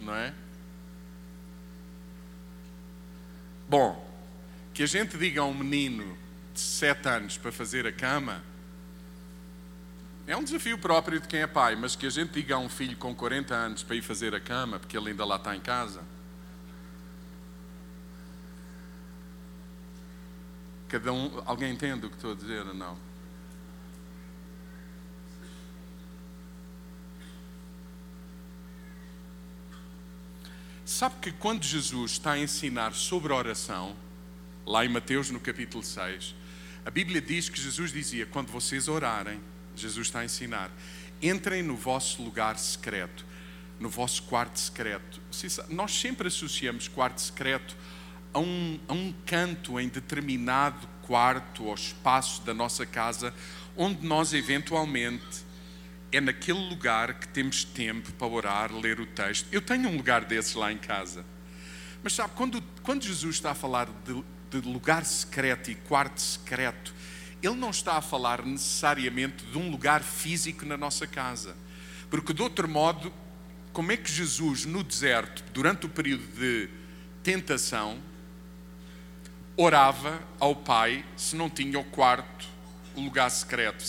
Não 0.00 0.12
é? 0.12 0.34
Bom, 3.68 4.12
que 4.74 4.82
a 4.82 4.86
gente 4.86 5.16
diga 5.16 5.42
a 5.42 5.44
um 5.44 5.54
menino 5.54 6.18
de 6.52 6.58
sete 6.58 7.08
anos 7.08 7.38
para 7.38 7.52
fazer 7.52 7.86
a 7.86 7.92
cama 7.92 8.42
é 10.26 10.36
um 10.36 10.42
desafio 10.42 10.76
próprio 10.78 11.20
de 11.20 11.28
quem 11.28 11.42
é 11.42 11.46
pai, 11.46 11.76
mas 11.76 11.94
que 11.94 12.06
a 12.06 12.10
gente 12.10 12.32
diga 12.32 12.56
a 12.56 12.58
um 12.58 12.68
filho 12.68 12.96
com 12.96 13.14
40 13.14 13.54
anos 13.54 13.84
para 13.84 13.94
ir 13.94 14.02
fazer 14.02 14.34
a 14.34 14.40
cama, 14.40 14.80
porque 14.80 14.96
ele 14.96 15.10
ainda 15.10 15.24
lá 15.24 15.36
está 15.36 15.54
em 15.54 15.60
casa 15.60 16.02
Cada 20.88 21.12
um, 21.12 21.42
alguém 21.44 21.72
entende 21.72 22.06
o 22.06 22.08
que 22.08 22.16
estou 22.16 22.32
a 22.32 22.34
dizer 22.34 22.66
ou 22.66 22.74
não? 22.74 22.96
Sabe 30.84 31.16
que 31.20 31.32
quando 31.32 31.64
Jesus 31.64 32.12
está 32.12 32.32
a 32.32 32.38
ensinar 32.38 32.94
sobre 32.94 33.32
oração, 33.32 33.96
lá 34.64 34.84
em 34.84 34.88
Mateus 34.88 35.30
no 35.30 35.40
capítulo 35.40 35.82
6, 35.82 36.32
a 36.84 36.90
Bíblia 36.90 37.20
diz 37.20 37.48
que 37.48 37.60
Jesus 37.60 37.90
dizia: 37.90 38.24
quando 38.24 38.52
vocês 38.52 38.86
orarem, 38.86 39.40
Jesus 39.74 40.06
está 40.06 40.20
a 40.20 40.24
ensinar, 40.24 40.70
entrem 41.20 41.64
no 41.64 41.76
vosso 41.76 42.22
lugar 42.22 42.56
secreto, 42.56 43.26
no 43.80 43.88
vosso 43.88 44.22
quarto 44.22 44.60
secreto. 44.60 45.20
Nós 45.68 45.92
sempre 45.92 46.28
associamos 46.28 46.86
quarto 46.86 47.20
secreto 47.20 47.76
a 48.36 48.38
um, 48.38 48.78
a 48.86 48.92
um 48.92 49.14
canto 49.24 49.80
em 49.80 49.88
determinado 49.88 50.86
quarto 51.06 51.64
ou 51.64 51.74
espaço 51.74 52.42
da 52.42 52.52
nossa 52.52 52.84
casa, 52.84 53.32
onde 53.74 54.06
nós 54.06 54.34
eventualmente 54.34 55.46
é 56.12 56.20
naquele 56.20 56.68
lugar 56.68 57.14
que 57.14 57.26
temos 57.28 57.64
tempo 57.64 58.12
para 58.12 58.26
orar, 58.26 58.74
ler 58.74 59.00
o 59.00 59.06
texto. 59.06 59.48
Eu 59.50 59.62
tenho 59.62 59.88
um 59.88 59.96
lugar 59.96 60.26
desses 60.26 60.54
lá 60.54 60.70
em 60.70 60.76
casa. 60.76 61.24
Mas 62.02 62.12
sabe, 62.12 62.34
quando, 62.36 62.62
quando 62.82 63.04
Jesus 63.04 63.36
está 63.36 63.52
a 63.52 63.54
falar 63.54 63.88
de, 64.04 64.22
de 64.50 64.68
lugar 64.68 65.06
secreto 65.06 65.70
e 65.70 65.74
quarto 65.74 66.20
secreto, 66.20 66.94
ele 67.42 67.54
não 67.54 67.70
está 67.70 67.96
a 67.96 68.02
falar 68.02 68.44
necessariamente 68.44 69.46
de 69.46 69.56
um 69.56 69.70
lugar 69.70 70.02
físico 70.02 70.66
na 70.66 70.76
nossa 70.76 71.06
casa. 71.06 71.56
Porque, 72.10 72.34
de 72.34 72.42
outro 72.42 72.68
modo, 72.68 73.10
como 73.72 73.92
é 73.92 73.96
que 73.96 74.12
Jesus, 74.12 74.66
no 74.66 74.84
deserto, 74.84 75.42
durante 75.54 75.86
o 75.86 75.88
período 75.88 76.26
de 76.38 76.68
tentação, 77.22 77.98
orava 79.56 80.20
ao 80.38 80.54
Pai 80.54 81.04
se 81.16 81.34
não 81.34 81.48
tinha 81.48 81.78
o 81.78 81.84
quarto, 81.84 82.46
o 82.94 83.00
lugar 83.00 83.30
secreto. 83.30 83.84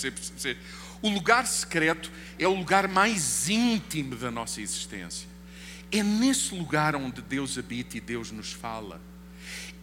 O 1.02 1.10
lugar 1.10 1.46
secreto 1.46 2.12
é 2.40 2.48
o 2.48 2.54
lugar 2.54 2.88
mais 2.88 3.50
íntimo 3.50 4.16
da 4.16 4.32
nossa 4.32 4.62
existência. 4.62 5.28
É 5.92 6.04
nesse 6.04 6.54
lugar 6.56 6.96
onde 6.96 7.22
Deus 7.22 7.58
habita 7.58 7.98
e 7.98 8.02
Deus 8.02 8.32
nos 8.32 8.52
fala. 8.52 9.02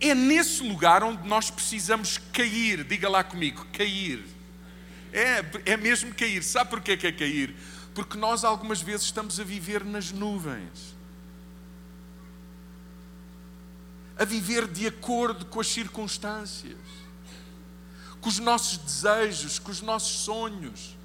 É 0.00 0.14
nesse 0.14 0.62
lugar 0.62 1.02
onde 1.02 1.26
nós 1.26 1.50
precisamos 1.50 2.18
cair. 2.32 2.84
Diga 2.84 3.08
lá 3.08 3.22
comigo, 3.24 3.66
cair. 3.72 4.24
É, 5.12 5.44
é 5.72 5.76
mesmo 5.76 6.12
cair. 6.14 6.42
Sabe 6.42 6.70
porquê 6.70 6.96
que 6.96 7.06
é 7.06 7.12
cair? 7.12 7.54
Porque 7.94 8.18
nós 8.18 8.44
algumas 8.44 8.82
vezes 8.82 9.06
estamos 9.06 9.38
a 9.38 9.44
viver 9.44 9.84
nas 9.84 10.10
nuvens. 10.10 10.93
A 14.18 14.24
viver 14.24 14.66
de 14.66 14.86
acordo 14.86 15.46
com 15.46 15.60
as 15.60 15.66
circunstâncias, 15.66 16.78
com 18.20 18.28
os 18.28 18.38
nossos 18.38 18.78
desejos, 18.78 19.58
com 19.58 19.70
os 19.70 19.80
nossos 19.80 20.24
sonhos, 20.24 20.96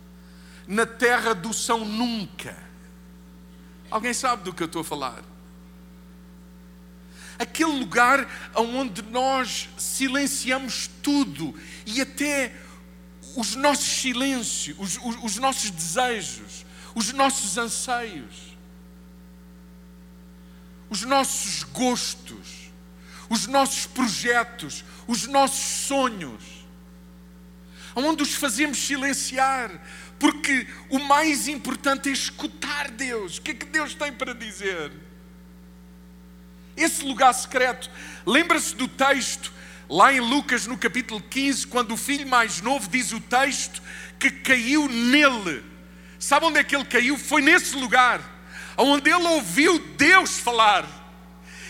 na 0.67 0.85
terra 0.85 1.33
do 1.33 1.53
São 1.53 1.83
Nunca. 1.83 2.55
Alguém 3.89 4.13
sabe 4.13 4.43
do 4.43 4.53
que 4.53 4.61
eu 4.61 4.67
estou 4.67 4.81
a 4.81 4.85
falar? 4.85 5.23
Aquele 7.39 7.79
lugar 7.79 8.27
onde 8.55 9.01
nós 9.01 9.69
silenciamos 9.77 10.89
tudo 11.01 11.55
e 11.85 12.01
até 12.01 12.55
os 13.35 13.55
nossos 13.55 13.87
silêncios, 14.01 14.77
os, 14.77 14.97
os, 14.97 15.23
os 15.23 15.37
nossos 15.37 15.71
desejos, 15.71 16.65
os 16.93 17.11
nossos 17.13 17.57
anseios, 17.57 18.57
os 20.89 21.03
nossos 21.03 21.63
gostos 21.63 22.58
os 23.29 23.45
nossos 23.47 23.85
projetos, 23.85 24.83
os 25.07 25.27
nossos 25.27 25.85
sonhos, 25.87 26.43
onde 27.95 28.23
os 28.23 28.33
fazemos 28.33 28.77
silenciar, 28.77 29.71
porque 30.17 30.67
o 30.89 30.99
mais 30.99 31.47
importante 31.47 32.09
é 32.09 32.11
escutar 32.11 32.89
Deus. 32.91 33.37
O 33.37 33.41
que 33.41 33.51
é 33.51 33.53
que 33.53 33.65
Deus 33.65 33.93
tem 33.93 34.11
para 34.11 34.33
dizer? 34.33 34.91
Esse 36.75 37.03
lugar 37.03 37.33
secreto, 37.33 37.89
lembra-se 38.25 38.75
do 38.75 38.87
texto 38.87 39.51
lá 39.89 40.13
em 40.13 40.19
Lucas 40.19 40.65
no 40.65 40.77
capítulo 40.77 41.21
15, 41.21 41.67
quando 41.67 41.93
o 41.93 41.97
filho 41.97 42.27
mais 42.27 42.61
novo 42.61 42.87
diz 42.89 43.11
o 43.11 43.19
texto 43.19 43.81
que 44.17 44.29
caiu 44.29 44.87
nele. 44.87 45.63
Sabe 46.19 46.45
onde 46.45 46.59
é 46.59 46.63
que 46.63 46.75
ele 46.75 46.85
caiu? 46.85 47.17
Foi 47.17 47.41
nesse 47.41 47.75
lugar, 47.75 48.21
onde 48.77 49.09
ele 49.09 49.27
ouviu 49.27 49.79
Deus 49.79 50.37
falar. 50.39 50.98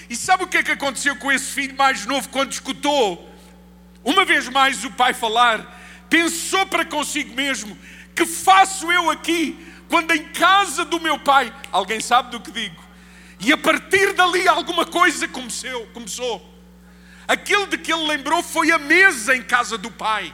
E 0.09 0.15
sabe 0.15 0.43
o 0.43 0.47
que 0.47 0.57
é 0.57 0.63
que 0.63 0.71
aconteceu 0.71 1.15
com 1.17 1.31
esse 1.31 1.51
filho 1.51 1.77
mais 1.77 2.05
novo 2.05 2.27
quando 2.29 2.51
escutou 2.51 3.29
uma 4.03 4.25
vez 4.25 4.47
mais 4.49 4.83
o 4.83 4.91
pai 4.91 5.13
falar? 5.13 5.79
Pensou 6.09 6.65
para 6.65 6.83
consigo 6.83 7.35
mesmo: 7.35 7.77
que 8.15 8.25
faço 8.25 8.91
eu 8.91 9.09
aqui 9.09 9.65
quando 9.87 10.11
em 10.11 10.25
casa 10.29 10.83
do 10.83 10.99
meu 10.99 11.19
pai? 11.19 11.53
Alguém 11.71 11.99
sabe 11.99 12.31
do 12.31 12.39
que 12.39 12.51
digo? 12.51 12.83
E 13.39 13.53
a 13.53 13.57
partir 13.57 14.13
dali 14.13 14.47
alguma 14.47 14.85
coisa 14.85 15.27
começou. 15.27 15.85
começou. 15.87 16.59
Aquilo 17.27 17.67
de 17.67 17.77
que 17.77 17.93
ele 17.93 18.07
lembrou 18.07 18.41
foi 18.41 18.71
a 18.71 18.79
mesa 18.79 19.35
em 19.35 19.43
casa 19.43 19.77
do 19.77 19.91
pai. 19.91 20.33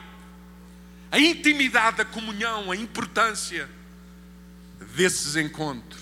A 1.12 1.20
intimidade, 1.20 2.02
a 2.02 2.06
comunhão, 2.06 2.72
a 2.72 2.76
importância 2.76 3.70
desses 4.96 5.36
encontros. 5.36 6.02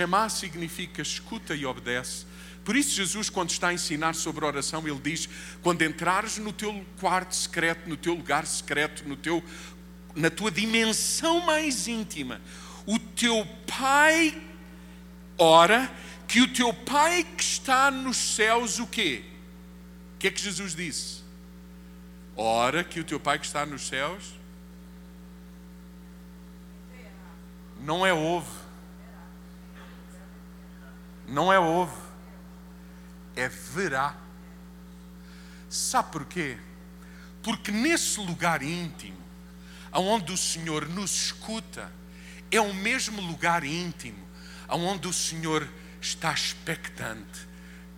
Chamar 0.00 0.30
significa 0.30 1.02
escuta 1.02 1.54
e 1.54 1.66
obedece. 1.66 2.24
Por 2.64 2.74
isso, 2.74 2.94
Jesus, 2.94 3.28
quando 3.28 3.50
está 3.50 3.68
a 3.68 3.74
ensinar 3.74 4.14
sobre 4.14 4.46
oração, 4.46 4.86
ele 4.88 4.98
diz: 4.98 5.28
quando 5.60 5.82
entrares 5.82 6.38
no 6.38 6.54
teu 6.54 6.82
quarto 6.98 7.36
secreto, 7.36 7.86
no 7.86 7.98
teu 7.98 8.14
lugar 8.14 8.46
secreto, 8.46 9.06
no 9.06 9.14
teu, 9.14 9.44
na 10.14 10.30
tua 10.30 10.50
dimensão 10.50 11.44
mais 11.44 11.86
íntima, 11.86 12.40
o 12.86 12.98
teu 12.98 13.46
Pai 13.66 14.40
ora 15.36 15.92
que 16.26 16.40
o 16.40 16.50
teu 16.50 16.72
Pai 16.72 17.22
que 17.22 17.42
está 17.42 17.90
nos 17.90 18.16
céus, 18.16 18.78
o 18.78 18.86
quê? 18.86 19.22
O 20.14 20.18
que 20.18 20.28
é 20.28 20.30
que 20.30 20.40
Jesus 20.40 20.74
disse? 20.74 21.20
Ora 22.34 22.82
que 22.82 23.00
o 23.00 23.04
teu 23.04 23.20
Pai 23.20 23.38
que 23.38 23.44
está 23.44 23.66
nos 23.66 23.86
céus 23.86 24.32
não 27.82 28.06
é 28.06 28.14
ovo, 28.14 28.59
não 31.30 31.52
é 31.52 31.58
ovo, 31.58 31.96
é 33.36 33.48
verá. 33.48 34.16
Sabe 35.68 36.10
porquê? 36.12 36.58
Porque 37.42 37.70
nesse 37.70 38.20
lugar 38.20 38.62
íntimo, 38.62 39.18
onde 39.92 40.32
o 40.32 40.36
Senhor 40.36 40.88
nos 40.88 41.26
escuta, 41.26 41.90
é 42.50 42.60
o 42.60 42.74
mesmo 42.74 43.22
lugar 43.22 43.64
íntimo 43.64 44.28
onde 44.68 45.08
o 45.08 45.12
Senhor 45.12 45.68
está 46.00 46.32
expectante 46.32 47.48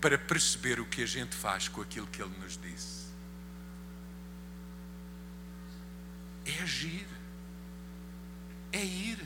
para 0.00 0.18
perceber 0.18 0.80
o 0.80 0.86
que 0.86 1.02
a 1.02 1.06
gente 1.06 1.34
faz 1.34 1.68
com 1.68 1.80
aquilo 1.80 2.06
que 2.06 2.20
Ele 2.20 2.34
nos 2.42 2.56
disse. 2.56 3.02
É 6.44 6.62
agir, 6.62 7.06
é 8.72 8.84
ir, 8.84 9.24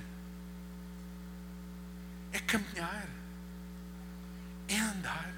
é 2.33 2.39
caminhar, 2.41 3.09
é 4.69 4.79
andar, 4.79 5.33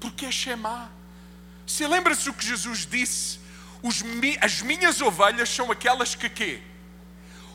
porque 0.00 0.26
é 0.26 0.32
chamar. 0.32 0.90
Se 1.66 1.86
lembra-se 1.86 2.28
o 2.28 2.34
que 2.34 2.44
Jesus 2.44 2.86
disse: 2.86 3.38
as 4.40 4.62
minhas 4.62 5.00
ovelhas 5.00 5.48
são 5.48 5.70
aquelas 5.70 6.14
que 6.14 6.28
quê? 6.28 6.62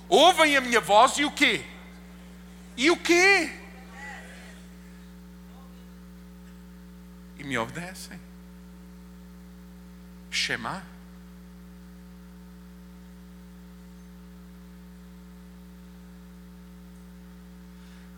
Ouvem 0.08 0.56
a 0.56 0.62
minha 0.62 0.80
voz 0.80 1.18
e 1.18 1.26
o 1.26 1.32
quê? 1.32 1.64
E 2.76 2.90
o 2.90 2.98
quê? 2.98 3.54
E 7.38 7.44
me 7.44 7.58
obedecem. 7.58 8.20
Shema. 10.30 10.84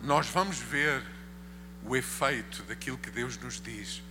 Nós 0.04 0.28
vamos 0.28 0.58
ver 0.58 1.06
o 1.84 1.96
efeito 1.96 2.64
daquilo 2.64 2.98
que 2.98 3.10
Deus 3.10 3.38
nos 3.38 3.60
diz 3.60 4.02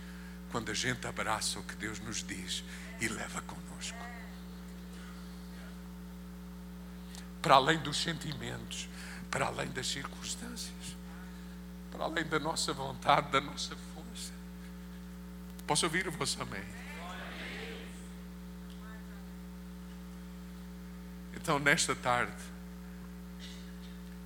quando 0.51 0.69
a 0.69 0.73
gente 0.73 1.07
abraça 1.07 1.59
o 1.59 1.63
que 1.63 1.75
Deus 1.75 1.99
nos 1.99 2.23
diz 2.23 2.63
e 2.99 3.07
leva 3.07 3.41
conosco. 3.41 3.97
Para 7.41 7.55
além 7.55 7.79
dos 7.79 7.97
sentimentos, 8.01 8.87
para 9.29 9.45
além 9.47 9.69
das 9.71 9.87
circunstâncias, 9.87 10.97
para 11.89 12.03
além 12.03 12.25
da 12.25 12.39
nossa 12.39 12.73
vontade, 12.73 13.31
da 13.31 13.41
nossa 13.41 13.75
força. 13.93 14.33
Posso 15.65 15.85
ouvir 15.85 16.07
o 16.07 16.11
vosso 16.11 16.41
amém? 16.41 16.63
Então, 21.33 21.57
nesta 21.57 21.95
tarde, 21.95 22.43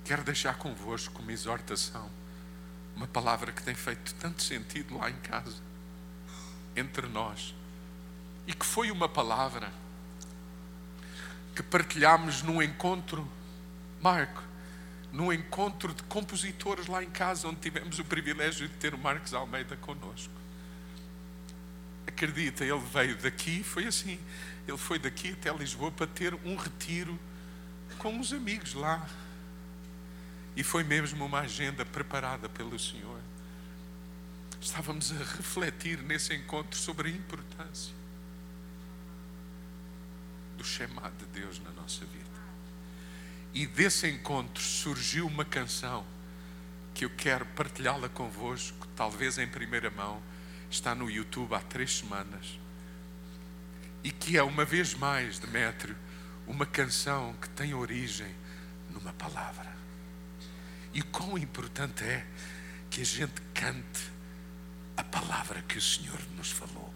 quero 0.04 0.22
deixar 0.22 0.58
convosco 0.58 1.22
uma 1.22 1.32
exortação, 1.32 2.10
uma 2.96 3.06
palavra 3.06 3.52
que 3.52 3.62
tem 3.62 3.74
feito 3.74 4.14
tanto 4.14 4.42
sentido 4.42 4.96
lá 4.96 5.10
em 5.10 5.18
casa, 5.18 5.60
entre 6.74 7.06
nós, 7.06 7.54
e 8.46 8.54
que 8.54 8.64
foi 8.64 8.90
uma 8.90 9.08
palavra 9.08 9.70
que 11.54 11.62
partilhámos 11.62 12.42
num 12.42 12.62
encontro, 12.62 13.26
Marco, 14.02 14.42
num 15.12 15.32
encontro 15.32 15.94
de 15.94 16.02
compositores 16.04 16.86
lá 16.86 17.02
em 17.02 17.10
casa, 17.10 17.48
onde 17.48 17.60
tivemos 17.60 17.98
o 17.98 18.04
privilégio 18.04 18.68
de 18.68 18.74
ter 18.74 18.94
o 18.94 18.98
Marcos 18.98 19.32
Almeida 19.32 19.76
connosco. 19.76 20.32
Acredita, 22.06 22.64
ele 22.64 22.78
veio 22.92 23.16
daqui, 23.16 23.62
foi 23.62 23.86
assim, 23.86 24.18
ele 24.66 24.76
foi 24.76 24.98
daqui 24.98 25.32
até 25.32 25.52
Lisboa 25.52 25.90
para 25.90 26.06
ter 26.06 26.34
um 26.44 26.56
retiro 26.56 27.18
com 27.98 28.18
os 28.20 28.32
amigos 28.32 28.74
lá. 28.74 29.06
E 30.56 30.64
foi 30.64 30.82
mesmo 30.82 31.24
uma 31.24 31.40
agenda 31.40 31.84
preparada 31.84 32.48
pelo 32.48 32.78
Senhor. 32.78 33.20
Estávamos 34.60 35.12
a 35.12 35.18
refletir 35.18 36.02
nesse 36.02 36.34
encontro 36.34 36.76
sobre 36.78 37.10
a 37.10 37.12
importância 37.12 37.94
do 40.56 40.64
chamado 40.64 41.14
de 41.18 41.26
Deus 41.40 41.60
na 41.60 41.70
nossa 41.70 42.04
vida. 42.06 42.24
E 43.52 43.66
desse 43.66 44.08
encontro 44.08 44.62
surgiu 44.62 45.26
uma 45.26 45.44
canção 45.44 46.04
que 46.94 47.04
eu 47.04 47.10
quero 47.10 47.44
partilhá-la 47.44 48.08
convosco, 48.08 48.88
talvez 48.96 49.36
em 49.36 49.46
primeira 49.46 49.90
mão. 49.90 50.22
Está 50.70 50.94
no 50.94 51.10
YouTube 51.10 51.54
há 51.54 51.60
três 51.60 51.98
semanas. 51.98 52.58
E 54.02 54.10
que 54.10 54.38
é, 54.38 54.42
uma 54.42 54.64
vez 54.64 54.94
mais, 54.94 55.38
Demétrio, 55.38 55.96
uma 56.46 56.64
canção 56.64 57.34
que 57.34 57.48
tem 57.50 57.74
origem 57.74 58.34
numa 58.90 59.12
palavra. 59.12 59.75
E 60.96 61.02
quão 61.02 61.36
importante 61.36 62.02
é 62.04 62.24
que 62.88 63.02
a 63.02 63.04
gente 63.04 63.38
cante 63.52 64.10
a 64.96 65.04
palavra 65.04 65.60
que 65.60 65.76
o 65.76 65.82
Senhor 65.82 66.18
nos 66.38 66.50
falou. 66.50 66.90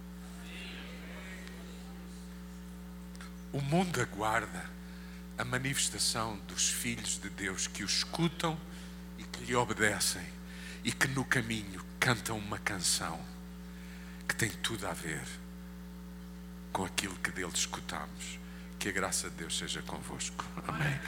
O 3.53 3.61
mundo 3.61 4.01
aguarda 4.01 4.64
a 5.36 5.44
manifestação 5.44 6.38
dos 6.48 6.70
filhos 6.70 7.20
de 7.20 7.28
Deus 7.28 7.66
que 7.66 7.82
o 7.82 7.86
escutam 7.86 8.59
e 9.18 9.24
que 9.24 9.44
lhe 9.44 9.55
obedecem 9.55 10.26
e 10.82 10.90
que 10.90 11.07
no 11.09 11.22
caminho 11.22 11.84
cantam 11.98 12.38
uma 12.38 12.59
canção 12.59 13.22
que 14.26 14.34
tem 14.34 14.48
tudo 14.48 14.88
a 14.88 14.94
ver 14.94 15.26
com 16.72 16.86
aquilo 16.86 17.16
que 17.16 17.30
dele 17.32 17.53
escutamos. 17.53 18.38
Que 18.78 18.88
a 18.88 18.92
graça 18.92 19.28
de 19.28 19.36
Deus 19.36 19.59
seja 19.59 19.82
convosco. 19.82 20.42
Amém. 20.66 20.98